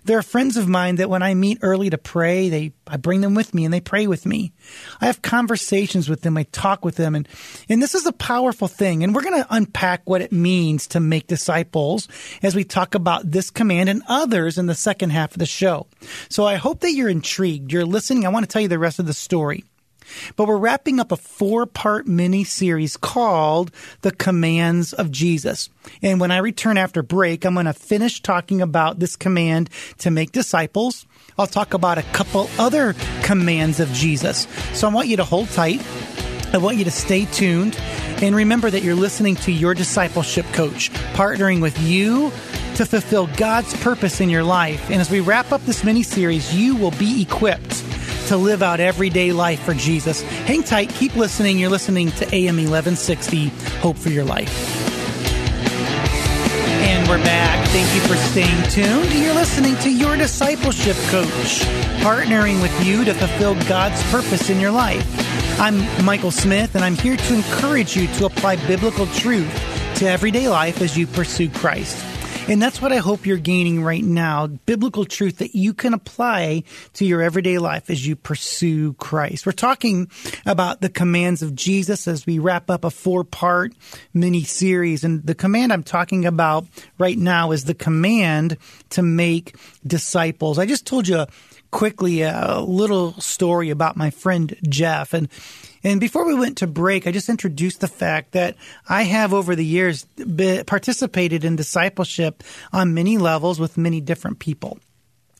There 0.04 0.18
are 0.18 0.22
friends 0.22 0.56
of 0.56 0.68
mine 0.68 0.96
that 0.96 1.08
when 1.08 1.22
I 1.22 1.34
meet 1.34 1.58
early 1.62 1.90
to 1.90 1.98
pray, 1.98 2.48
they 2.48 2.72
I 2.86 2.98
bring 2.98 3.22
them 3.22 3.34
with 3.34 3.54
me 3.54 3.64
and 3.64 3.72
they 3.72 3.80
pray 3.80 4.06
with 4.06 4.26
me. 4.26 4.52
I 5.00 5.06
have 5.06 5.22
conversations 5.22 6.08
with 6.08 6.20
them, 6.20 6.36
I 6.36 6.44
talk 6.44 6.84
with 6.84 6.96
them 6.96 7.14
and 7.14 7.28
and 7.68 7.82
this 7.82 7.94
is 7.94 8.06
a 8.06 8.12
powerful 8.12 8.68
thing 8.68 9.02
and 9.02 9.14
we're 9.14 9.22
going 9.22 9.42
to 9.42 9.54
unpack 9.54 10.02
what 10.04 10.20
it 10.20 10.32
means 10.32 10.86
to 10.88 11.00
make 11.00 11.26
disciples 11.26 12.08
as 12.42 12.54
we 12.54 12.64
talk 12.64 12.94
about 12.94 13.30
this 13.30 13.50
command 13.50 13.88
and 13.88 14.02
others 14.08 14.58
in 14.58 14.66
the 14.66 14.74
second 14.74 15.10
half 15.10 15.32
of 15.32 15.38
the 15.38 15.46
show. 15.46 15.86
So 16.28 16.46
I 16.46 16.56
hope 16.56 16.80
that 16.80 16.92
you're 16.92 17.08
intrigued, 17.08 17.72
you're 17.72 17.86
listening. 17.86 18.26
I 18.26 18.30
want 18.30 18.44
to 18.44 18.52
tell 18.52 18.62
you 18.62 18.68
the 18.68 18.78
rest 18.78 18.98
of 18.98 19.06
the 19.06 19.14
story. 19.14 19.64
But 20.36 20.48
we're 20.48 20.56
wrapping 20.56 21.00
up 21.00 21.12
a 21.12 21.16
four 21.16 21.66
part 21.66 22.06
mini 22.06 22.44
series 22.44 22.96
called 22.96 23.70
The 24.02 24.10
Commands 24.12 24.92
of 24.92 25.10
Jesus. 25.10 25.70
And 26.02 26.20
when 26.20 26.30
I 26.30 26.38
return 26.38 26.76
after 26.76 27.02
break, 27.02 27.44
I'm 27.44 27.54
going 27.54 27.66
to 27.66 27.72
finish 27.72 28.20
talking 28.20 28.60
about 28.60 28.98
this 28.98 29.16
command 29.16 29.70
to 29.98 30.10
make 30.10 30.32
disciples. 30.32 31.06
I'll 31.38 31.46
talk 31.46 31.74
about 31.74 31.98
a 31.98 32.02
couple 32.02 32.48
other 32.58 32.94
commands 33.22 33.80
of 33.80 33.90
Jesus. 33.92 34.46
So 34.72 34.88
I 34.88 34.92
want 34.92 35.08
you 35.08 35.16
to 35.16 35.24
hold 35.24 35.48
tight. 35.50 35.84
I 36.52 36.58
want 36.58 36.76
you 36.76 36.84
to 36.84 36.90
stay 36.90 37.24
tuned 37.24 37.76
and 38.22 38.36
remember 38.36 38.70
that 38.70 38.84
you're 38.84 38.94
listening 38.94 39.34
to 39.36 39.50
your 39.50 39.74
discipleship 39.74 40.46
coach, 40.52 40.90
partnering 41.14 41.60
with 41.60 41.78
you 41.80 42.30
to 42.76 42.86
fulfill 42.86 43.26
God's 43.36 43.74
purpose 43.82 44.20
in 44.20 44.30
your 44.30 44.44
life. 44.44 44.88
And 44.90 45.00
as 45.00 45.10
we 45.10 45.20
wrap 45.20 45.50
up 45.50 45.62
this 45.62 45.82
mini 45.82 46.02
series, 46.02 46.54
you 46.54 46.76
will 46.76 46.92
be 46.92 47.22
equipped 47.22 47.82
to 48.28 48.36
live 48.36 48.62
out 48.62 48.80
everyday 48.80 49.32
life 49.32 49.60
for 49.62 49.74
Jesus. 49.74 50.22
Hang 50.22 50.62
tight, 50.62 50.88
keep 50.90 51.14
listening. 51.16 51.58
You're 51.58 51.70
listening 51.70 52.10
to 52.12 52.34
AM 52.34 52.56
1160, 52.56 53.48
Hope 53.80 53.96
for 53.96 54.08
Your 54.08 54.24
Life. 54.24 54.92
And 56.82 57.08
we're 57.08 57.22
back. 57.22 57.66
Thank 57.68 57.94
you 57.94 58.00
for 58.02 58.16
staying 58.16 58.62
tuned. 58.70 59.12
You're 59.14 59.34
listening 59.34 59.76
to 59.78 59.90
Your 59.90 60.16
Discipleship 60.16 60.96
Coach, 61.08 61.60
partnering 62.02 62.62
with 62.62 62.86
you 62.86 63.04
to 63.04 63.14
fulfill 63.14 63.54
God's 63.66 64.02
purpose 64.10 64.50
in 64.50 64.60
your 64.60 64.70
life. 64.70 65.06
I'm 65.60 66.04
Michael 66.04 66.30
Smith, 66.30 66.74
and 66.74 66.84
I'm 66.84 66.96
here 66.96 67.16
to 67.16 67.34
encourage 67.34 67.96
you 67.96 68.06
to 68.14 68.26
apply 68.26 68.56
biblical 68.66 69.06
truth 69.08 69.52
to 69.96 70.08
everyday 70.08 70.48
life 70.48 70.80
as 70.80 70.96
you 70.96 71.06
pursue 71.06 71.48
Christ. 71.48 72.13
And 72.46 72.60
that's 72.60 72.82
what 72.82 72.92
I 72.92 72.98
hope 72.98 73.24
you're 73.24 73.38
gaining 73.38 73.82
right 73.82 74.04
now 74.04 74.46
biblical 74.46 75.06
truth 75.06 75.38
that 75.38 75.54
you 75.54 75.72
can 75.72 75.94
apply 75.94 76.64
to 76.92 77.06
your 77.06 77.22
everyday 77.22 77.56
life 77.56 77.88
as 77.88 78.06
you 78.06 78.16
pursue 78.16 78.92
Christ. 78.94 79.46
We're 79.46 79.52
talking 79.52 80.10
about 80.44 80.82
the 80.82 80.90
commands 80.90 81.40
of 81.40 81.54
Jesus 81.54 82.06
as 82.06 82.26
we 82.26 82.38
wrap 82.38 82.68
up 82.68 82.84
a 82.84 82.90
four 82.90 83.24
part 83.24 83.72
mini 84.12 84.42
series. 84.42 85.04
And 85.04 85.24
the 85.24 85.34
command 85.34 85.72
I'm 85.72 85.82
talking 85.82 86.26
about 86.26 86.66
right 86.98 87.16
now 87.16 87.52
is 87.52 87.64
the 87.64 87.72
command 87.72 88.58
to 88.90 89.02
make 89.02 89.56
disciples. 89.86 90.58
I 90.58 90.66
just 90.66 90.86
told 90.86 91.08
you 91.08 91.24
quickly 91.70 92.20
a 92.22 92.60
little 92.60 93.12
story 93.14 93.70
about 93.70 93.96
my 93.96 94.10
friend 94.10 94.54
Jeff. 94.68 95.14
And 95.14 95.30
and 95.84 96.00
before 96.00 96.24
we 96.24 96.34
went 96.34 96.58
to 96.58 96.66
break, 96.66 97.06
I 97.06 97.12
just 97.12 97.28
introduced 97.28 97.80
the 97.80 97.88
fact 97.88 98.32
that 98.32 98.56
I 98.88 99.02
have 99.02 99.34
over 99.34 99.54
the 99.54 99.64
years 99.64 100.06
participated 100.66 101.44
in 101.44 101.56
discipleship 101.56 102.42
on 102.72 102.94
many 102.94 103.18
levels 103.18 103.60
with 103.60 103.76
many 103.76 104.00
different 104.00 104.38
people. 104.38 104.78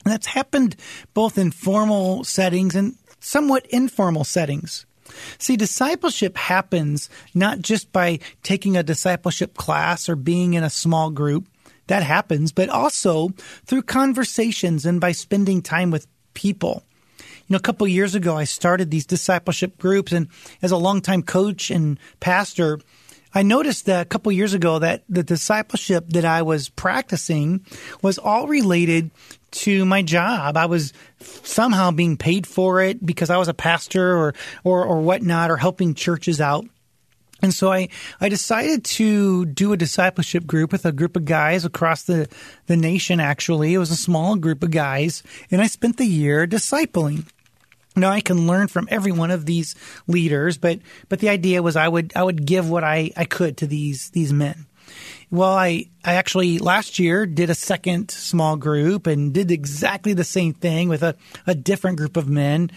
And 0.05 0.13
that's 0.13 0.27
happened 0.27 0.77
both 1.15 1.39
in 1.39 1.51
formal 1.51 2.25
settings 2.25 2.75
and 2.75 2.95
somewhat 3.21 3.67
informal 3.71 4.25
settings. 4.25 4.85
See, 5.39 5.57
discipleship 5.57 6.37
happens 6.37 7.09
not 7.35 7.61
just 7.61 7.91
by 7.91 8.19
taking 8.43 8.77
a 8.77 8.83
discipleship 8.83 9.57
class 9.57 10.11
or 10.11 10.17
being 10.17 10.55
in 10.55 10.63
a 10.63 10.71
small 10.71 11.11
group. 11.11 11.49
That 11.87 12.03
happens, 12.03 12.53
but 12.53 12.69
also 12.69 13.31
through 13.67 13.83
conversations 13.83 14.87
and 14.87 15.01
by 15.01 15.13
spending 15.13 15.63
time 15.63 15.91
with 15.91 16.07
people 16.33 16.83
know, 17.51 17.57
a 17.57 17.61
couple 17.61 17.87
years 17.87 18.15
ago, 18.15 18.37
I 18.37 18.45
started 18.45 18.91
these 18.91 19.07
discipleship 19.07 19.79
groups, 19.79 20.13
and 20.13 20.29
as 20.63 20.71
a 20.71 20.77
longtime 20.77 21.23
coach 21.23 21.71
and 21.71 21.99
pastor, 22.21 22.81
I 23.35 23.43
noticed 23.43 23.87
that 23.87 24.03
a 24.03 24.09
couple 24.09 24.31
years 24.31 24.55
ago 24.55 24.79
that 24.79 25.03
the 25.09 25.25
discipleship 25.25 26.09
that 26.11 26.25
I 26.25 26.43
was 26.43 26.69
practicing 26.69 27.67
was 28.01 28.17
all 28.17 28.47
related 28.47 29.11
to 29.51 29.85
my 29.85 30.03
job. 30.03 30.57
I 30.57 30.67
was 30.67 30.93
somehow 31.21 31.91
being 31.91 32.17
paid 32.17 32.47
for 32.47 32.81
it 32.81 33.05
because 33.05 33.31
I 33.31 33.37
was 33.37 33.49
a 33.49 33.55
pastor 33.55 34.17
or 34.17 34.35
or, 34.63 34.85
or 34.85 35.01
whatnot, 35.01 35.51
or 35.51 35.57
helping 35.57 35.95
churches 35.95 36.41
out. 36.41 36.65
And 37.43 37.53
so 37.53 37.73
I, 37.73 37.89
I 38.21 38.29
decided 38.29 38.85
to 38.85 39.45
do 39.45 39.73
a 39.73 39.77
discipleship 39.77 40.47
group 40.47 40.73
with 40.73 40.87
a 40.87 40.93
group 40.93 41.17
of 41.17 41.25
guys 41.25 41.65
across 41.65 42.05
the, 42.05 42.29
the 42.67 42.77
nation, 42.77 43.21
actually. 43.21 43.75
It 43.75 43.79
was 43.79 43.91
a 43.91 43.97
small 43.97 44.37
group 44.37 44.63
of 44.63 44.71
guys, 44.71 45.23
and 45.51 45.61
I 45.61 45.67
spent 45.67 45.97
the 45.97 46.07
year 46.07 46.47
discipling. 46.47 47.27
Now 47.97 48.11
I 48.11 48.21
can 48.21 48.47
learn 48.47 48.69
from 48.69 48.89
every 48.91 49.13
one 49.13 49.31
of 49.31 49.47
these 49.47 49.75
leaders, 50.09 50.59
but 50.59 50.81
but 51.09 51.21
the 51.21 51.29
idea 51.29 51.63
was 51.63 51.77
I 51.77 51.87
would 51.87 52.13
I 52.17 52.25
would 52.25 52.45
give 52.45 52.69
what 52.69 52.83
I, 52.83 53.13
I 53.17 53.25
could 53.25 53.57
to 53.59 53.69
these 53.69 54.11
these 54.11 54.33
men. 54.33 54.67
Well, 55.31 55.53
I, 55.53 55.87
I 56.05 56.15
actually 56.15 56.59
last 56.59 56.99
year 56.99 57.27
did 57.27 57.51
a 57.51 57.55
second 57.55 58.11
small 58.11 58.57
group 58.57 59.07
and 59.07 59.33
did 59.33 59.51
exactly 59.51 60.13
the 60.13 60.25
same 60.25 60.55
thing 60.55 60.89
with 60.89 61.03
a, 61.03 61.17
a 61.47 61.55
different 61.55 61.99
group 61.99 62.17
of 62.17 62.29
men. 62.29 62.71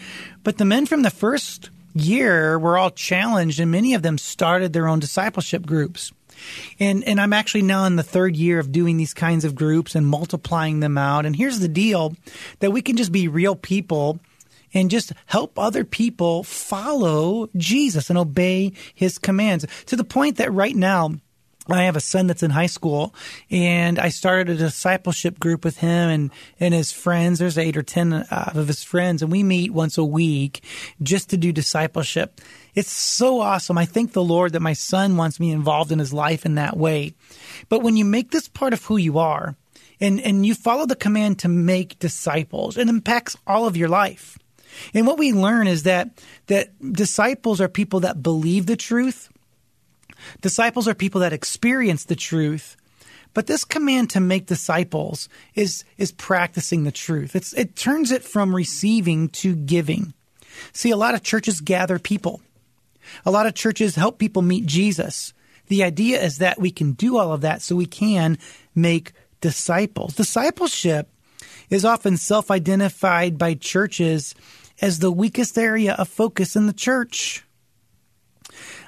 But 0.43 0.57
the 0.57 0.65
men 0.65 0.85
from 0.85 1.01
the 1.01 1.09
first 1.09 1.69
year 2.01 2.57
were 2.59 2.77
all 2.77 2.91
challenged 2.91 3.59
and 3.59 3.71
many 3.71 3.93
of 3.93 4.01
them 4.01 4.17
started 4.17 4.73
their 4.73 4.87
own 4.87 4.99
discipleship 4.99 5.65
groups. 5.65 6.11
And 6.79 7.03
and 7.05 7.19
I'm 7.19 7.33
actually 7.33 7.63
now 7.63 7.85
in 7.85 7.95
the 7.95 8.03
third 8.03 8.35
year 8.35 8.59
of 8.59 8.71
doing 8.71 8.97
these 8.97 9.13
kinds 9.13 9.43
of 9.43 9.55
groups 9.55 9.95
and 9.95 10.05
multiplying 10.05 10.79
them 10.79 10.97
out. 10.97 11.25
And 11.25 11.35
here's 11.35 11.59
the 11.59 11.67
deal 11.67 12.15
that 12.59 12.71
we 12.71 12.81
can 12.81 12.95
just 12.95 13.11
be 13.11 13.27
real 13.27 13.55
people 13.55 14.19
and 14.73 14.91
just 14.91 15.13
help 15.25 15.57
other 15.57 15.83
people 15.83 16.43
follow 16.43 17.49
Jesus 17.55 18.09
and 18.09 18.19
obey 18.19 18.73
his 18.93 19.17
commands 19.17 19.65
to 19.87 19.95
the 19.95 20.03
point 20.03 20.37
that 20.37 20.53
right 20.53 20.75
now 20.75 21.11
I 21.69 21.83
have 21.83 21.95
a 21.95 22.01
son 22.01 22.27
that's 22.27 22.43
in 22.43 22.51
high 22.51 22.67
school, 22.67 23.13
and 23.51 23.99
I 23.99 24.09
started 24.09 24.49
a 24.49 24.55
discipleship 24.55 25.39
group 25.39 25.65
with 25.65 25.77
him 25.77 26.09
and, 26.09 26.31
and 26.59 26.73
his 26.73 26.91
friends. 26.91 27.39
There's 27.39 27.57
eight 27.57 27.75
or 27.75 27.83
ten 27.83 28.13
uh, 28.13 28.51
of 28.55 28.67
his 28.67 28.83
friends, 28.83 29.21
and 29.21 29.31
we 29.31 29.43
meet 29.43 29.73
once 29.73 29.97
a 29.97 30.03
week 30.05 30.63
just 31.01 31.29
to 31.31 31.37
do 31.37 31.51
discipleship. 31.51 32.39
It's 32.73 32.91
so 32.91 33.41
awesome. 33.41 33.77
I 33.77 33.85
thank 33.85 34.13
the 34.13 34.23
Lord 34.23 34.53
that 34.53 34.61
my 34.61 34.73
son 34.73 35.17
wants 35.17 35.39
me 35.39 35.51
involved 35.51 35.91
in 35.91 35.99
his 35.99 36.13
life 36.13 36.45
in 36.45 36.55
that 36.55 36.77
way. 36.77 37.13
But 37.69 37.81
when 37.81 37.97
you 37.97 38.05
make 38.05 38.31
this 38.31 38.47
part 38.47 38.73
of 38.73 38.85
who 38.85 38.97
you 38.97 39.17
are, 39.17 39.55
and, 39.99 40.21
and 40.21 40.45
you 40.45 40.53
follow 40.53 40.85
the 40.85 40.95
command 40.95 41.39
to 41.39 41.47
make 41.47 41.97
disciples, 41.99 42.77
it 42.77 42.87
impacts 42.87 43.35
all 43.47 43.65
of 43.65 43.75
your 43.75 43.89
life. 43.89 44.37
And 44.93 45.07
what 45.07 45.17
we 45.17 45.33
learn 45.33 45.67
is 45.67 45.83
that 45.83 46.09
that 46.47 46.69
disciples 46.93 47.59
are 47.59 47.67
people 47.67 48.01
that 48.01 48.21
believe 48.21 48.67
the 48.67 48.75
truth 48.75 49.29
Disciples 50.41 50.87
are 50.87 50.93
people 50.93 51.21
that 51.21 51.33
experience 51.33 52.05
the 52.05 52.15
truth, 52.15 52.75
but 53.33 53.47
this 53.47 53.63
command 53.63 54.09
to 54.11 54.19
make 54.19 54.45
disciples 54.45 55.29
is 55.55 55.83
is 55.97 56.11
practicing 56.11 56.83
the 56.83 56.91
truth. 56.91 57.35
It's 57.35 57.53
it 57.53 57.75
turns 57.75 58.11
it 58.11 58.23
from 58.23 58.55
receiving 58.55 59.29
to 59.29 59.55
giving. 59.55 60.13
See, 60.73 60.91
a 60.91 60.97
lot 60.97 61.13
of 61.13 61.23
churches 61.23 61.61
gather 61.61 61.99
people. 61.99 62.41
A 63.25 63.31
lot 63.31 63.45
of 63.45 63.53
churches 63.53 63.95
help 63.95 64.19
people 64.19 64.41
meet 64.41 64.65
Jesus. 64.65 65.33
The 65.67 65.83
idea 65.83 66.21
is 66.21 66.37
that 66.39 66.59
we 66.59 66.71
can 66.71 66.93
do 66.93 67.17
all 67.17 67.33
of 67.33 67.41
that 67.41 67.61
so 67.61 67.75
we 67.75 67.85
can 67.85 68.37
make 68.73 69.11
disciples. 69.41 70.15
Discipleship 70.15 71.09
is 71.69 71.85
often 71.85 72.17
self 72.17 72.49
identified 72.49 73.37
by 73.37 73.53
churches 73.53 74.33
as 74.81 74.99
the 74.99 75.11
weakest 75.11 75.57
area 75.57 75.93
of 75.93 76.07
focus 76.07 76.55
in 76.55 76.67
the 76.67 76.73
church. 76.73 77.43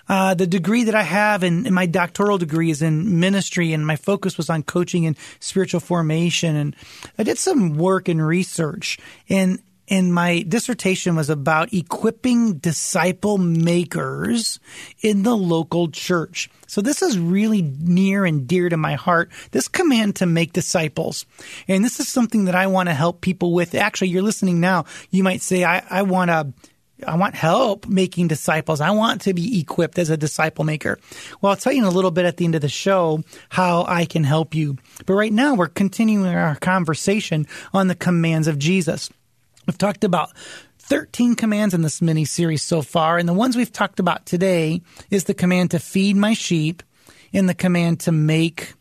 Uh, 0.09 0.33
the 0.33 0.47
degree 0.47 0.85
that 0.85 0.95
I 0.95 1.03
have 1.03 1.43
and, 1.43 1.67
and 1.67 1.75
my 1.75 1.85
doctoral 1.85 2.39
degree 2.39 2.71
is 2.71 2.81
in 2.81 3.19
ministry, 3.19 3.73
and 3.73 3.85
my 3.85 3.95
focus 3.95 4.37
was 4.37 4.49
on 4.49 4.63
coaching 4.63 5.05
and 5.05 5.15
spiritual 5.39 5.79
formation. 5.79 6.55
And 6.55 6.75
I 7.17 7.23
did 7.23 7.37
some 7.37 7.77
work 7.77 8.09
and 8.09 8.25
research, 8.25 8.97
and 9.29 9.61
and 9.89 10.13
my 10.13 10.45
dissertation 10.47 11.15
was 11.15 11.29
about 11.29 11.73
equipping 11.73 12.59
disciple 12.59 13.39
makers 13.39 14.59
in 15.01 15.23
the 15.23 15.35
local 15.35 15.89
church. 15.89 16.49
So 16.67 16.81
this 16.81 17.01
is 17.01 17.17
really 17.17 17.63
near 17.63 18.23
and 18.23 18.47
dear 18.47 18.69
to 18.69 18.77
my 18.77 18.93
heart. 18.93 19.31
This 19.49 19.67
command 19.67 20.17
to 20.17 20.27
make 20.27 20.53
disciples. 20.53 21.25
And 21.67 21.83
this 21.83 21.99
is 21.99 22.07
something 22.07 22.45
that 22.45 22.53
I 22.53 22.67
want 22.67 22.89
to 22.89 22.93
help 22.93 23.21
people 23.21 23.53
with. 23.53 23.73
Actually, 23.73 24.09
you're 24.09 24.21
listening 24.21 24.59
now. 24.59 24.85
You 25.09 25.23
might 25.23 25.41
say, 25.41 25.63
I, 25.63 25.83
I 25.89 26.03
want 26.03 26.29
to 26.29 26.53
I 27.05 27.15
want 27.15 27.35
help 27.35 27.87
making 27.87 28.27
disciples. 28.27 28.81
I 28.81 28.91
want 28.91 29.21
to 29.21 29.33
be 29.33 29.59
equipped 29.59 29.99
as 29.99 30.09
a 30.09 30.17
disciple 30.17 30.65
maker. 30.65 30.99
Well, 31.41 31.51
I'll 31.51 31.57
tell 31.57 31.73
you 31.73 31.79
in 31.79 31.87
a 31.87 31.91
little 31.91 32.11
bit 32.11 32.25
at 32.25 32.37
the 32.37 32.45
end 32.45 32.55
of 32.55 32.61
the 32.61 32.69
show 32.69 33.23
how 33.49 33.85
I 33.87 34.05
can 34.05 34.23
help 34.23 34.53
you. 34.53 34.77
But 35.05 35.13
right 35.13 35.33
now, 35.33 35.55
we're 35.55 35.67
continuing 35.67 36.27
our 36.27 36.55
conversation 36.55 37.47
on 37.73 37.87
the 37.87 37.95
commands 37.95 38.47
of 38.47 38.59
Jesus. 38.59 39.09
We've 39.65 39.77
talked 39.77 40.03
about 40.03 40.31
13 40.79 41.35
commands 41.35 41.73
in 41.73 41.83
this 41.83 42.01
mini 42.01 42.25
series 42.25 42.63
so 42.63 42.81
far, 42.81 43.17
and 43.17 43.29
the 43.29 43.33
ones 43.33 43.55
we've 43.55 43.71
talked 43.71 43.99
about 43.99 44.25
today 44.25 44.81
is 45.09 45.25
the 45.25 45.33
command 45.33 45.71
to 45.71 45.79
feed 45.79 46.15
my 46.15 46.33
sheep 46.33 46.83
and 47.31 47.47
the 47.47 47.53
command 47.53 47.99
to 48.01 48.11
make 48.11 48.73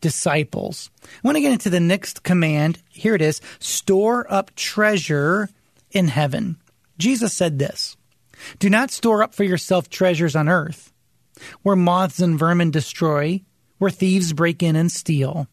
disciples. 0.00 0.90
I 1.04 1.08
want 1.24 1.36
to 1.36 1.40
get 1.40 1.52
into 1.52 1.70
the 1.70 1.80
next 1.80 2.22
command. 2.22 2.80
Here 2.88 3.14
it 3.14 3.22
is 3.22 3.40
store 3.58 4.32
up 4.32 4.54
treasure 4.54 5.48
in 5.90 6.08
heaven. 6.08 6.56
Jesus 6.98 7.32
said 7.32 7.58
this 7.58 7.96
Do 8.58 8.70
not 8.70 8.90
store 8.90 9.22
up 9.22 9.34
for 9.34 9.44
yourself 9.44 9.88
treasures 9.88 10.36
on 10.36 10.48
earth, 10.48 10.92
where 11.62 11.76
moths 11.76 12.20
and 12.20 12.38
vermin 12.38 12.70
destroy, 12.70 13.42
where 13.78 13.90
thieves 13.90 14.32
break 14.32 14.62
in 14.62 14.76
and 14.76 14.90
steal. 14.90 15.48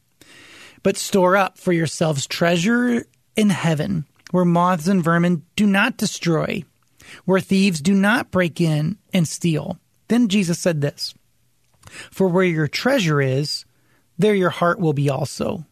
But 0.82 0.98
store 0.98 1.38
up 1.38 1.58
for 1.58 1.72
yourselves 1.72 2.28
treasure 2.28 3.06
in 3.36 3.50
heaven, 3.50 4.06
where 4.32 4.46
moths 4.46 4.88
and 4.88 5.04
vermin 5.04 5.44
do 5.56 5.66
not 5.66 5.98
destroy, 5.98 6.64
where 7.26 7.40
thieves 7.40 7.82
do 7.82 7.94
not 7.94 8.32
break 8.32 8.60
in 8.60 8.98
and 9.14 9.28
steal. 9.28 9.80
Then 10.08 10.28
Jesus 10.28 10.60
said 10.60 10.82
this 10.82 11.14
For 12.12 12.28
where 12.28 12.44
your 12.44 12.68
treasure 12.68 13.22
is, 13.22 13.66
there 14.18 14.36
your 14.36 14.50
heart 14.50 14.80
will 14.80 14.94
be 14.94 15.10
also. 15.10 15.66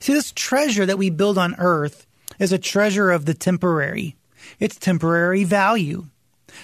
See, 0.00 0.14
this 0.14 0.32
treasure 0.32 0.86
that 0.86 0.98
we 0.98 1.10
build 1.10 1.36
on 1.36 1.56
earth 1.58 2.06
is 2.38 2.52
a 2.52 2.58
treasure 2.58 3.10
of 3.10 3.26
the 3.26 3.34
temporary 3.34 4.16
its 4.58 4.76
temporary 4.76 5.44
value. 5.44 6.06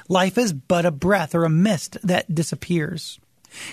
Life 0.09 0.39
is 0.39 0.53
but 0.53 0.87
a 0.87 0.91
breath 0.91 1.35
or 1.35 1.45
a 1.45 1.51
mist 1.51 1.99
that 2.03 2.35
disappears. 2.35 3.19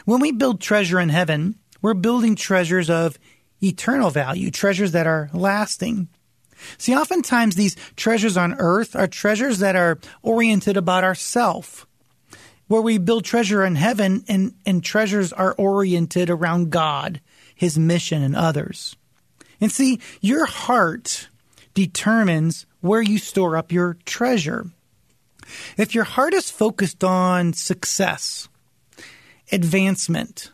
When 0.06 0.20
we 0.20 0.32
build 0.32 0.62
treasure 0.62 1.00
in 1.00 1.10
heaven, 1.10 1.56
we're 1.82 1.93
building 1.93 2.36
treasures 2.36 2.89
of 2.89 3.20
eternal 3.62 4.10
value, 4.10 4.52
treasures 4.52 4.91
that 4.91 5.08
are 5.08 5.30
lasting. 5.34 6.08
See, 6.78 6.96
oftentimes 6.96 7.56
these 7.56 7.76
treasures 7.96 8.38
on 8.38 8.56
earth 8.58 8.96
are 8.96 9.08
treasures 9.08 9.60
that 9.60 9.76
are 9.76 10.00
oriented 10.24 10.78
about 10.78 11.04
ourself. 11.04 11.86
Where 12.67 12.82
we 12.82 12.98
build 12.98 13.24
treasure 13.24 13.63
in 13.63 13.76
heaven 13.76 14.26
and, 14.28 14.54
and 14.65 14.84
treasures 14.84 15.32
are 15.32 15.56
oriented 15.58 16.30
around 16.30 16.70
God, 16.70 17.22
His 17.56 17.80
mission, 17.80 18.22
and 18.22 18.36
others. 18.36 18.96
And 19.62 19.72
see, 19.72 20.00
your 20.20 20.46
heart 20.46 21.30
determines 21.74 22.65
where 22.82 23.02
you 23.02 23.18
store 23.18 23.56
up 23.58 23.72
your 23.72 23.98
treasure. 24.06 24.68
If 25.78 25.96
your 25.96 26.04
heart 26.04 26.34
is 26.34 26.52
focused 26.52 27.04
on 27.04 27.54
success, 27.54 28.50
advancement, 29.52 30.52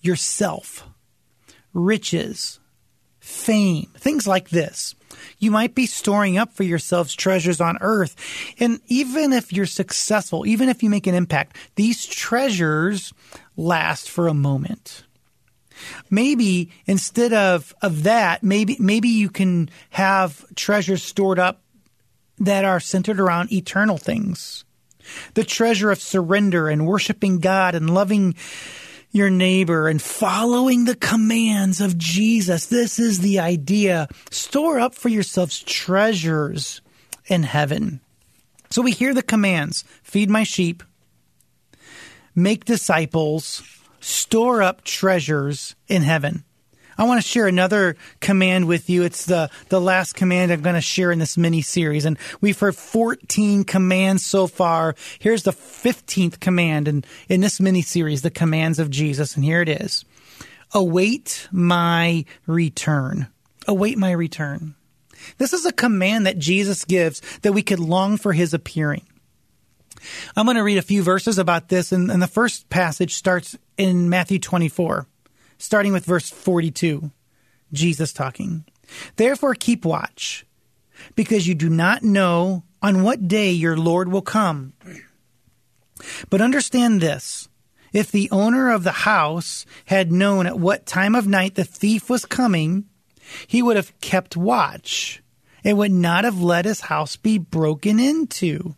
yourself, 0.00 0.88
riches, 1.72 2.60
fame, 3.18 3.90
things 3.96 4.26
like 4.26 4.50
this, 4.50 4.94
you 5.38 5.50
might 5.50 5.74
be 5.74 5.86
storing 5.86 6.38
up 6.38 6.52
for 6.52 6.62
yourselves 6.62 7.14
treasures 7.14 7.60
on 7.60 7.78
earth. 7.80 8.14
And 8.58 8.80
even 8.86 9.32
if 9.32 9.52
you're 9.52 9.66
successful, 9.66 10.46
even 10.46 10.68
if 10.68 10.82
you 10.82 10.90
make 10.90 11.06
an 11.06 11.14
impact, 11.14 11.56
these 11.74 12.06
treasures 12.06 13.12
last 13.56 14.08
for 14.08 14.28
a 14.28 14.34
moment 14.34 15.04
maybe 16.10 16.70
instead 16.86 17.32
of 17.32 17.74
of 17.82 18.04
that, 18.04 18.42
maybe 18.42 18.76
maybe 18.78 19.08
you 19.08 19.28
can 19.28 19.70
have 19.90 20.44
treasures 20.54 21.02
stored 21.02 21.38
up 21.38 21.62
that 22.38 22.64
are 22.64 22.80
centered 22.80 23.20
around 23.20 23.52
eternal 23.52 23.98
things. 23.98 24.64
The 25.34 25.44
treasure 25.44 25.90
of 25.90 26.00
surrender 26.00 26.68
and 26.68 26.86
worshiping 26.86 27.38
God 27.38 27.74
and 27.74 27.90
loving 27.90 28.34
your 29.10 29.30
neighbor 29.30 29.88
and 29.88 30.02
following 30.02 30.84
the 30.84 30.94
commands 30.94 31.80
of 31.80 31.96
Jesus. 31.96 32.66
This 32.66 32.98
is 32.98 33.20
the 33.20 33.40
idea. 33.40 34.08
Store 34.30 34.78
up 34.78 34.94
for 34.94 35.08
yourselves 35.08 35.60
treasures 35.62 36.82
in 37.26 37.42
heaven. 37.42 38.00
So 38.70 38.82
we 38.82 38.92
hear 38.92 39.14
the 39.14 39.22
commands 39.22 39.84
feed 40.02 40.28
my 40.28 40.42
sheep, 40.42 40.82
make 42.34 42.66
disciples, 42.66 43.62
store 44.00 44.62
up 44.62 44.84
treasures 44.84 45.74
in 45.88 46.02
heaven. 46.02 46.44
I 46.98 47.04
want 47.04 47.22
to 47.22 47.26
share 47.26 47.46
another 47.46 47.96
command 48.18 48.66
with 48.66 48.90
you. 48.90 49.04
It's 49.04 49.24
the, 49.24 49.50
the 49.68 49.80
last 49.80 50.16
command 50.16 50.50
I'm 50.50 50.62
going 50.62 50.74
to 50.74 50.80
share 50.80 51.12
in 51.12 51.20
this 51.20 51.38
mini 51.38 51.62
series. 51.62 52.04
And 52.04 52.18
we've 52.40 52.58
heard 52.58 52.74
14 52.74 53.62
commands 53.62 54.26
so 54.26 54.48
far. 54.48 54.96
Here's 55.20 55.44
the 55.44 55.52
15th 55.52 56.40
command 56.40 56.88
in, 56.88 57.04
in 57.28 57.40
this 57.40 57.60
mini 57.60 57.82
series, 57.82 58.22
the 58.22 58.30
commands 58.30 58.80
of 58.80 58.90
Jesus. 58.90 59.36
And 59.36 59.44
here 59.44 59.62
it 59.62 59.68
is. 59.68 60.04
Await 60.74 61.48
my 61.52 62.24
return. 62.46 63.28
Await 63.68 63.96
my 63.96 64.10
return. 64.10 64.74
This 65.38 65.52
is 65.52 65.64
a 65.66 65.72
command 65.72 66.26
that 66.26 66.38
Jesus 66.38 66.84
gives 66.84 67.22
that 67.42 67.52
we 67.52 67.62
could 67.62 67.80
long 67.80 68.16
for 68.16 68.32
his 68.32 68.52
appearing. 68.52 69.06
I'm 70.36 70.46
going 70.46 70.56
to 70.56 70.62
read 70.62 70.78
a 70.78 70.82
few 70.82 71.02
verses 71.02 71.38
about 71.38 71.68
this, 71.68 71.92
and, 71.92 72.10
and 72.10 72.22
the 72.22 72.28
first 72.28 72.68
passage 72.70 73.14
starts 73.14 73.56
in 73.78 74.10
Matthew 74.10 74.38
24, 74.38 75.06
starting 75.56 75.92
with 75.92 76.04
verse 76.04 76.28
42. 76.28 77.10
Jesus 77.72 78.12
talking. 78.12 78.64
Therefore, 79.16 79.54
keep 79.54 79.84
watch, 79.84 80.46
because 81.14 81.46
you 81.46 81.54
do 81.54 81.68
not 81.68 82.02
know 82.02 82.64
on 82.82 83.02
what 83.02 83.28
day 83.28 83.50
your 83.50 83.76
Lord 83.76 84.08
will 84.08 84.22
come. 84.22 84.72
But 86.30 86.40
understand 86.40 87.00
this 87.00 87.48
if 87.92 88.10
the 88.10 88.30
owner 88.30 88.70
of 88.70 88.84
the 88.84 88.92
house 88.92 89.66
had 89.86 90.12
known 90.12 90.46
at 90.46 90.58
what 90.58 90.86
time 90.86 91.14
of 91.14 91.26
night 91.26 91.54
the 91.54 91.64
thief 91.64 92.08
was 92.08 92.24
coming, 92.24 92.84
he 93.46 93.62
would 93.62 93.76
have 93.76 93.98
kept 94.00 94.36
watch 94.36 95.22
and 95.64 95.76
would 95.76 95.92
not 95.92 96.24
have 96.24 96.40
let 96.40 96.64
his 96.64 96.82
house 96.82 97.16
be 97.16 97.38
broken 97.38 97.98
into. 97.98 98.74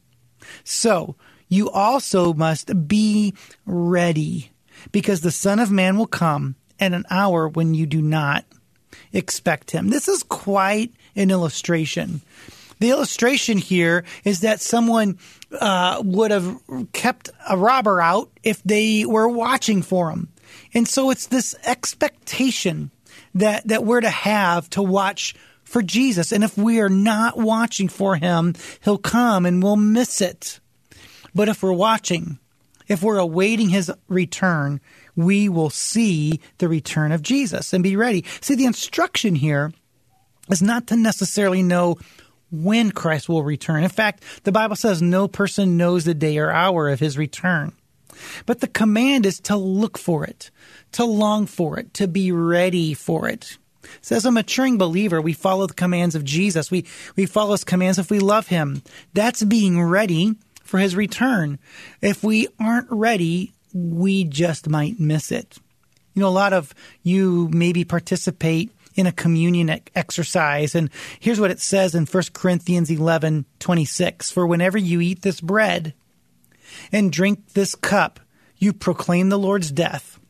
So 0.65 1.17
you 1.49 1.71
also 1.71 2.33
must 2.33 2.89
be 2.89 3.35
ready, 3.67 4.51
because 4.93 5.21
the 5.21 5.31
Son 5.31 5.59
of 5.59 5.71
Man 5.71 5.97
will 5.97 6.07
come 6.07 6.57
at 6.79 6.93
an 6.93 7.05
hour 7.11 7.49
when 7.49 7.75
you 7.75 7.87
do 7.87 8.03
not 8.03 8.45
expect 9.13 9.71
him. 9.71 9.89
This 9.89 10.09
is 10.09 10.23
quite 10.23 10.93
an 11.17 11.31
illustration. 11.31 12.23
The 12.79 12.91
illustration 12.91 13.59
here 13.59 14.05
is 14.25 14.41
that 14.41 14.61
someone 14.61 15.19
uh, 15.53 16.03
would 16.05 16.31
have 16.31 16.59
kept 16.93 17.29
a 17.49 17.57
robber 17.57 18.01
out 18.01 18.31
if 18.43 18.63
they 18.63 19.05
were 19.05 19.29
watching 19.29 19.83
for 19.83 20.11
him. 20.11 20.29
And 20.73 20.89
so 20.89 21.11
it's 21.11 21.27
this 21.27 21.55
expectation 21.65 22.91
that, 23.35 23.69
that 23.69 23.85
we're 23.85 24.01
to 24.01 24.11
have 24.11 24.71
to 24.71 24.83
watch 24.83 25.35
for 25.65 25.83
Jesus. 25.83 26.33
And 26.33 26.43
if 26.43 26.57
we 26.57 26.81
are 26.81 26.89
not 26.89 27.37
watching 27.37 27.89
for 27.89 28.17
him, 28.17 28.55
he'll 28.83 28.99
come 28.99 29.45
and 29.47 29.63
we'll 29.63 29.77
miss 29.77 30.21
it. 30.21 30.59
But 31.35 31.49
if 31.49 31.63
we're 31.63 31.73
watching, 31.73 32.39
if 32.91 33.05
we're 33.05 33.19
awaiting 33.19 33.69
his 33.69 33.91
return, 34.09 34.81
we 35.15 35.49
will 35.49 35.71
see 35.71 36.41
the 36.59 36.69
return 36.69 37.13
of 37.13 37.23
Jesus 37.23 37.73
and 37.73 37.85
be 37.85 37.95
ready. 37.95 38.25
See, 38.41 38.57
the 38.57 38.67
instruction 38.67 39.37
here 39.37 39.73
is 40.51 40.61
not 40.61 40.89
to 40.89 40.97
necessarily 40.97 41.63
know 41.63 41.99
when 42.51 42.91
Christ 42.91 43.29
will 43.29 43.45
return. 43.45 43.85
In 43.85 43.91
fact, 43.91 44.25
the 44.43 44.51
Bible 44.51 44.75
says 44.75 45.01
no 45.01 45.29
person 45.29 45.77
knows 45.77 46.05
the 46.05 46.15
day 46.15 46.37
or 46.37 46.51
hour 46.51 46.89
of 46.89 46.99
his 46.99 47.17
return. 47.17 47.73
But 48.45 48.59
the 48.59 48.67
command 48.67 49.25
is 49.25 49.39
to 49.43 49.57
look 49.57 49.97
for 49.97 50.25
it, 50.25 50.51
to 50.93 51.05
long 51.05 51.47
for 51.47 51.79
it, 51.79 51.95
to 51.95 52.09
be 52.09 52.33
ready 52.33 52.93
for 52.93 53.29
it. 53.29 53.57
So 54.01 54.17
as 54.17 54.25
a 54.25 54.33
maturing 54.33 54.79
believer, 54.79 55.21
we 55.21 55.33
follow 55.33 55.69
the 55.69 55.75
commands 55.75 56.17
of 56.17 56.25
Jesus. 56.25 56.73
We, 56.73 56.87
we 57.15 57.27
follow 57.27 57.53
his 57.53 57.63
commands 57.63 58.01
if 58.01 58.11
we 58.11 58.19
love 58.19 58.49
him. 58.49 58.83
That's 59.15 59.45
being 59.45 59.81
ready 59.81 60.35
for 60.71 60.79
his 60.79 60.95
return. 60.95 61.59
If 62.01 62.23
we 62.23 62.47
aren't 62.61 62.87
ready, 62.91 63.53
we 63.75 64.23
just 64.23 64.69
might 64.69 65.01
miss 65.01 65.33
it. 65.33 65.59
You 66.15 66.23
know, 66.23 66.29
a 66.29 66.31
lot 66.31 66.53
of 66.53 66.73
you 67.03 67.49
maybe 67.53 67.85
participate 67.85 68.71
in 68.95 69.09
a 69.09 69.13
communion 69.13 69.81
exercise. 69.97 70.77
And 70.77 70.89
here's 71.19 71.41
what 71.41 71.51
it 71.51 71.59
says 71.59 71.97
in 71.97 72.07
1 72.07 72.23
Corinthians 72.33 72.89
11 72.89 73.47
26 73.59 74.31
For 74.31 74.47
whenever 74.47 74.79
you 74.79 75.01
eat 75.01 75.23
this 75.23 75.41
bread 75.41 75.93
and 76.93 77.13
drink 77.13 77.55
this 77.55 77.75
cup, 77.75 78.21
you 78.57 78.73
proclaim 78.73 79.29
the 79.29 79.39
Lord's 79.39 79.73
death. 79.73 80.21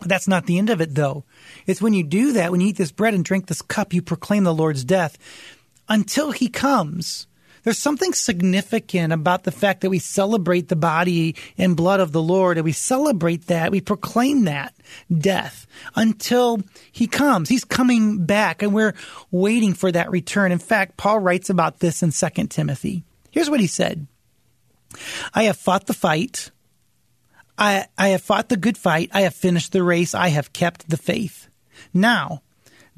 That's 0.00 0.26
not 0.26 0.46
the 0.46 0.58
end 0.58 0.70
of 0.70 0.80
it, 0.80 0.96
though. 0.96 1.24
It's 1.68 1.80
when 1.80 1.92
you 1.92 2.02
do 2.02 2.32
that, 2.32 2.50
when 2.50 2.60
you 2.60 2.68
eat 2.68 2.78
this 2.78 2.90
bread 2.90 3.14
and 3.14 3.24
drink 3.24 3.46
this 3.46 3.62
cup, 3.62 3.92
you 3.92 4.02
proclaim 4.02 4.42
the 4.42 4.54
Lord's 4.54 4.82
death 4.82 5.16
until 5.88 6.32
he 6.32 6.48
comes. 6.48 7.28
There's 7.68 7.76
something 7.76 8.14
significant 8.14 9.12
about 9.12 9.42
the 9.42 9.52
fact 9.52 9.82
that 9.82 9.90
we 9.90 9.98
celebrate 9.98 10.68
the 10.68 10.74
body 10.74 11.36
and 11.58 11.76
blood 11.76 12.00
of 12.00 12.12
the 12.12 12.22
Lord, 12.22 12.56
and 12.56 12.64
we 12.64 12.72
celebrate 12.72 13.48
that, 13.48 13.70
we 13.70 13.82
proclaim 13.82 14.44
that 14.44 14.74
death 15.14 15.66
until 15.94 16.62
he 16.90 17.06
comes. 17.06 17.50
He's 17.50 17.66
coming 17.66 18.24
back, 18.24 18.62
and 18.62 18.72
we're 18.72 18.94
waiting 19.30 19.74
for 19.74 19.92
that 19.92 20.10
return. 20.10 20.50
In 20.50 20.58
fact, 20.58 20.96
Paul 20.96 21.20
writes 21.20 21.50
about 21.50 21.80
this 21.80 22.02
in 22.02 22.10
2 22.10 22.46
Timothy. 22.46 23.04
Here's 23.32 23.50
what 23.50 23.60
he 23.60 23.66
said 23.66 24.06
I 25.34 25.42
have 25.42 25.58
fought 25.58 25.88
the 25.88 25.92
fight. 25.92 26.50
I, 27.58 27.84
I 27.98 28.08
have 28.08 28.22
fought 28.22 28.48
the 28.48 28.56
good 28.56 28.78
fight. 28.78 29.10
I 29.12 29.20
have 29.20 29.34
finished 29.34 29.72
the 29.72 29.82
race. 29.82 30.14
I 30.14 30.28
have 30.28 30.54
kept 30.54 30.88
the 30.88 30.96
faith. 30.96 31.50
Now, 31.92 32.40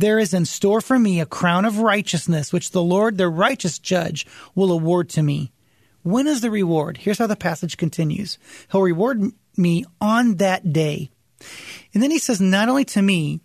there 0.01 0.19
is 0.19 0.35
in 0.35 0.45
store 0.45 0.81
for 0.81 0.99
me 0.99 1.21
a 1.21 1.27
crown 1.27 1.65
of 1.65 1.79
righteousness, 1.79 2.53
which 2.53 2.71
the 2.71 2.83
Lord, 2.83 3.19
the 3.19 3.29
righteous 3.29 3.79
judge, 3.79 4.27
will 4.55 4.73
award 4.73 5.09
to 5.11 5.23
me. 5.23 5.53
When 6.03 6.27
is 6.27 6.41
the 6.41 6.51
reward? 6.51 6.97
Here's 6.97 7.19
how 7.19 7.27
the 7.27 7.37
passage 7.37 7.77
continues 7.77 8.39
He'll 8.73 8.83
reward 8.83 9.23
me 9.57 9.85
on 10.01 10.37
that 10.37 10.73
day. 10.73 11.11
And 11.95 12.03
then 12.03 12.11
he 12.11 12.19
says, 12.19 12.41
not 12.41 12.69
only 12.69 12.85
to 12.87 13.03
me, 13.03 13.41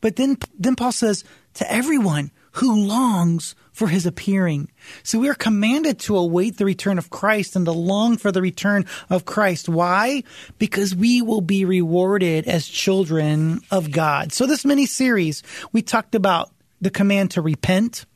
but 0.00 0.16
then, 0.16 0.38
then 0.58 0.76
Paul 0.76 0.92
says, 0.92 1.24
to 1.54 1.72
everyone 1.72 2.30
who 2.54 2.86
longs 2.86 3.54
for 3.72 3.88
his 3.88 4.06
appearing. 4.06 4.70
So 5.02 5.18
we 5.18 5.28
are 5.28 5.34
commanded 5.34 5.98
to 6.00 6.16
await 6.16 6.56
the 6.56 6.64
return 6.64 6.98
of 6.98 7.10
Christ 7.10 7.56
and 7.56 7.66
to 7.66 7.72
long 7.72 8.16
for 8.16 8.30
the 8.30 8.40
return 8.40 8.86
of 9.10 9.24
Christ. 9.24 9.68
Why? 9.68 10.22
Because 10.58 10.94
we 10.94 11.20
will 11.20 11.40
be 11.40 11.64
rewarded 11.64 12.46
as 12.46 12.66
children 12.66 13.60
of 13.72 13.90
God. 13.90 14.32
So 14.32 14.46
this 14.46 14.64
mini 14.64 14.86
series, 14.86 15.42
we 15.72 15.82
talked 15.82 16.14
about 16.14 16.52
the 16.80 16.90
command 16.90 17.32
to 17.32 17.42
repent, 17.42 18.06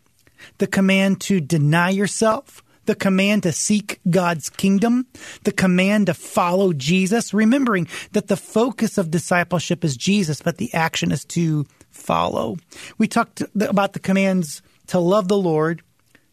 the 0.59 0.69
command 0.69 1.21
to 1.23 1.41
deny 1.41 1.91
yourself, 1.91 2.63
the 2.85 2.95
command 2.95 3.43
to 3.43 3.53
seek 3.53 4.01
God's 4.09 4.51
kingdom, 4.51 5.09
the 5.43 5.53
command 5.53 6.07
to 6.07 6.15
follow 6.15 6.73
Jesus, 6.73 7.35
remembering 7.35 7.89
that 8.13 8.29
the 8.29 8.37
focus 8.37 8.99
of 8.99 9.11
discipleship 9.11 9.85
is 9.85 9.97
Jesus, 9.97 10.41
but 10.41 10.59
the 10.59 10.73
action 10.73 11.11
is 11.11 11.25
to 11.27 11.67
follow. 11.99 12.57
We 12.97 13.09
talked 13.09 13.43
about 13.61 13.93
the 13.93 13.99
commands 13.99 14.63
to 14.89 14.99
love 14.99 15.29
the 15.29 15.37
Lord, 15.37 15.83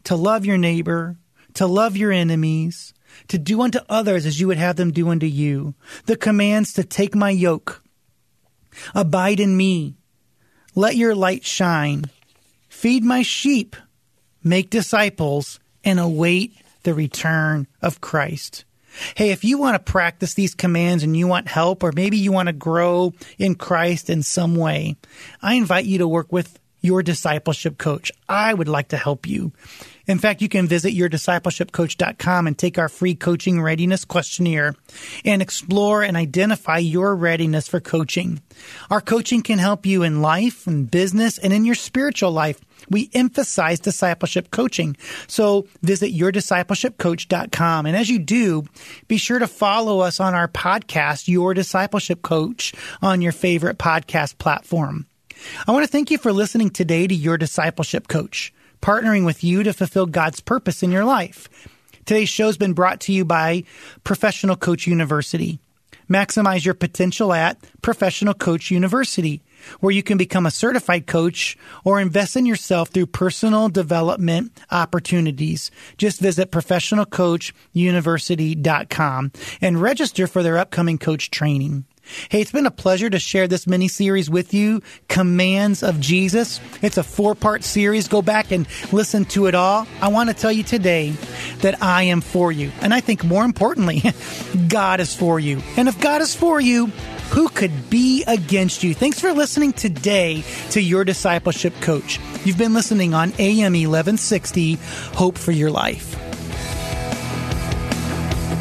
to 0.06 0.16
love 0.16 0.46
your 0.46 0.58
neighbor, 0.58 1.18
to 1.56 1.68
love 1.68 1.98
your 1.98 2.12
enemies, 2.12 2.94
to 3.28 3.38
do 3.38 3.62
unto 3.62 3.80
others 3.90 4.26
as 4.26 4.40
you 4.40 4.48
would 4.48 4.58
have 4.58 4.76
them 4.76 4.92
do 4.92 5.10
unto 5.10 5.26
you. 5.26 5.74
The 6.06 6.16
commands 6.16 6.74
to 6.74 6.84
take 6.84 7.16
my 7.16 7.30
yoke, 7.30 7.84
abide 8.94 9.40
in 9.40 9.58
me, 9.58 9.96
let 10.76 10.96
your 10.96 11.16
light 11.16 11.46
shine, 11.46 12.06
feed 12.70 13.04
my 13.04 13.22
sheep, 13.22 13.76
make 14.44 14.70
disciples, 14.70 15.60
and 15.84 16.00
await 16.00 16.54
the 16.84 16.94
return 16.94 17.68
of 17.82 18.02
Christ. 18.02 18.66
Hey, 19.16 19.32
if 19.32 19.44
you 19.44 19.58
want 19.58 19.76
to 19.76 19.92
practice 19.92 20.34
these 20.34 20.56
commands 20.56 21.04
and 21.04 21.16
you 21.16 21.28
want 21.28 21.48
help, 21.48 21.84
or 21.84 21.92
maybe 21.92 22.18
you 22.18 22.32
want 22.32 22.48
to 22.48 22.54
grow 22.54 23.14
in 23.38 23.56
Christ 23.56 24.10
in 24.10 24.24
some 24.24 24.56
way, 24.56 24.96
I 25.42 25.56
invite 25.56 25.86
you 25.86 26.00
to 26.00 26.08
work 26.08 26.32
with 26.32 26.60
your 26.86 27.04
discipleship 27.04 27.78
coach. 27.78 28.12
I 28.30 28.54
would 28.54 28.68
like 28.68 28.90
to 28.90 28.98
help 28.98 29.28
you. 29.28 29.52
In 30.08 30.20
fact, 30.20 30.42
you 30.42 30.50
can 30.50 30.68
visit 30.68 30.94
yourdiscipleshipcoach.com 30.94 32.48
and 32.48 32.58
take 32.58 32.78
our 32.78 32.90
free 32.90 33.16
coaching 33.16 33.62
readiness 33.62 34.06
questionnaire 34.06 34.76
and 35.24 35.42
explore 35.42 36.04
and 36.04 36.16
identify 36.16 36.78
your 36.78 37.16
readiness 37.16 37.68
for 37.68 37.80
coaching. 37.80 38.42
Our 38.92 39.02
coaching 39.02 39.42
can 39.42 39.58
help 39.58 39.86
you 39.86 40.04
in 40.04 40.22
life 40.22 40.68
and 40.68 40.90
business 40.90 41.38
and 41.40 41.52
in 41.52 41.66
your 41.66 41.76
spiritual 41.76 42.32
life. 42.32 42.62
We 42.90 43.10
emphasize 43.14 43.80
discipleship 43.80 44.52
coaching. 44.52 44.96
So 45.28 45.68
visit 45.82 46.14
yourdiscipleshipcoach.com. 46.14 47.86
And 47.88 47.96
as 47.96 48.10
you 48.10 48.20
do, 48.20 48.66
be 49.08 49.18
sure 49.18 49.40
to 49.40 49.48
follow 49.48 50.02
us 50.02 50.20
on 50.20 50.36
our 50.36 50.48
podcast, 50.48 51.28
Your 51.28 51.56
Discipleship 51.56 52.22
Coach, 52.22 52.74
on 53.02 53.22
your 53.22 53.32
favorite 53.32 53.80
podcast 53.80 54.38
platform. 54.38 55.08
I 55.68 55.72
want 55.72 55.84
to 55.84 55.92
thank 55.92 56.12
you 56.12 56.18
for 56.18 56.32
listening 56.32 56.70
today 56.70 57.08
to 57.08 57.16
Your 57.16 57.38
Discipleship 57.38 58.08
Coach, 58.08 58.54
partnering 58.82 59.26
with 59.26 59.44
you 59.44 59.64
to 59.64 59.74
fulfill 59.74 60.06
God's 60.06 60.42
purpose 60.42 60.84
in 60.84 60.92
your 60.92 61.06
life. 61.06 61.50
Today's 62.06 62.30
show 62.30 62.46
has 62.46 62.58
been 62.58 62.74
brought 62.74 63.00
to 63.02 63.14
you 63.14 63.26
by 63.26 63.64
Professional 64.04 64.56
Coach 64.56 64.88
University. 64.88 65.60
Maximize 66.10 66.64
your 66.64 66.76
potential 66.76 67.34
at 67.34 67.58
Professional 67.82 68.36
Coach 68.36 68.70
University, 68.70 69.42
where 69.80 69.92
you 69.92 70.04
can 70.04 70.18
become 70.18 70.46
a 70.46 70.52
certified 70.52 71.08
coach 71.08 71.58
or 71.84 72.00
invest 72.00 72.36
in 72.36 72.46
yourself 72.46 72.90
through 72.90 73.08
personal 73.08 73.70
development 73.70 74.52
opportunities. 74.70 75.72
Just 75.98 76.22
visit 76.22 76.52
professionalcoachuniversity.com 76.52 79.32
and 79.62 79.82
register 79.82 80.28
for 80.28 80.44
their 80.44 80.60
upcoming 80.60 81.00
coach 81.00 81.32
training. 81.32 81.86
Hey, 82.30 82.42
it's 82.42 82.52
been 82.52 82.66
a 82.66 82.72
pleasure 82.72 83.10
to 83.10 83.20
share 83.20 83.48
this 83.48 83.68
mini 83.68 83.88
series 83.88 84.30
with 84.30 84.54
you, 84.54 84.82
Commands 85.08 85.84
of 85.84 86.00
Jesus. 86.00 86.60
It's 86.82 86.98
a 86.98 87.04
four 87.04 87.36
part 87.36 87.64
series. 87.64 88.08
Go 88.08 88.22
back 88.22 88.52
and 88.52 88.68
listen 88.92 89.26
to 89.26 89.48
it 89.48 89.56
all. 89.56 89.88
I 90.02 90.10
want 90.10 90.30
to 90.30 90.36
tell 90.36 90.52
you 90.52 90.64
today 90.64 91.12
that 91.60 91.82
I 91.82 92.04
am 92.04 92.22
for 92.22 92.52
you. 92.52 92.72
And 92.82 92.94
I 92.94 93.02
think 93.02 93.24
more 93.24 93.44
importantly, 93.44 94.04
God 94.68 95.00
is 95.00 95.16
for 95.16 95.40
you. 95.40 95.62
And 95.78 95.88
if 95.88 96.00
God 96.00 96.22
is 96.22 96.36
for 96.36 96.60
you, 96.60 96.88
who 97.32 97.50
could 97.50 97.90
be 97.90 98.24
against 98.28 98.84
you? 98.84 98.94
Thanks 98.94 99.20
for 99.20 99.34
listening 99.34 99.74
today 99.74 100.44
to 100.72 100.82
Your 100.82 101.04
Discipleship 101.04 101.74
Coach. 101.82 102.20
You've 102.44 102.58
been 102.58 102.74
listening 102.74 103.14
on 103.14 103.34
AM 103.40 103.74
1160, 103.74 104.76
Hope 105.14 105.38
for 105.38 105.52
Your 105.52 105.72
Life. 105.72 106.35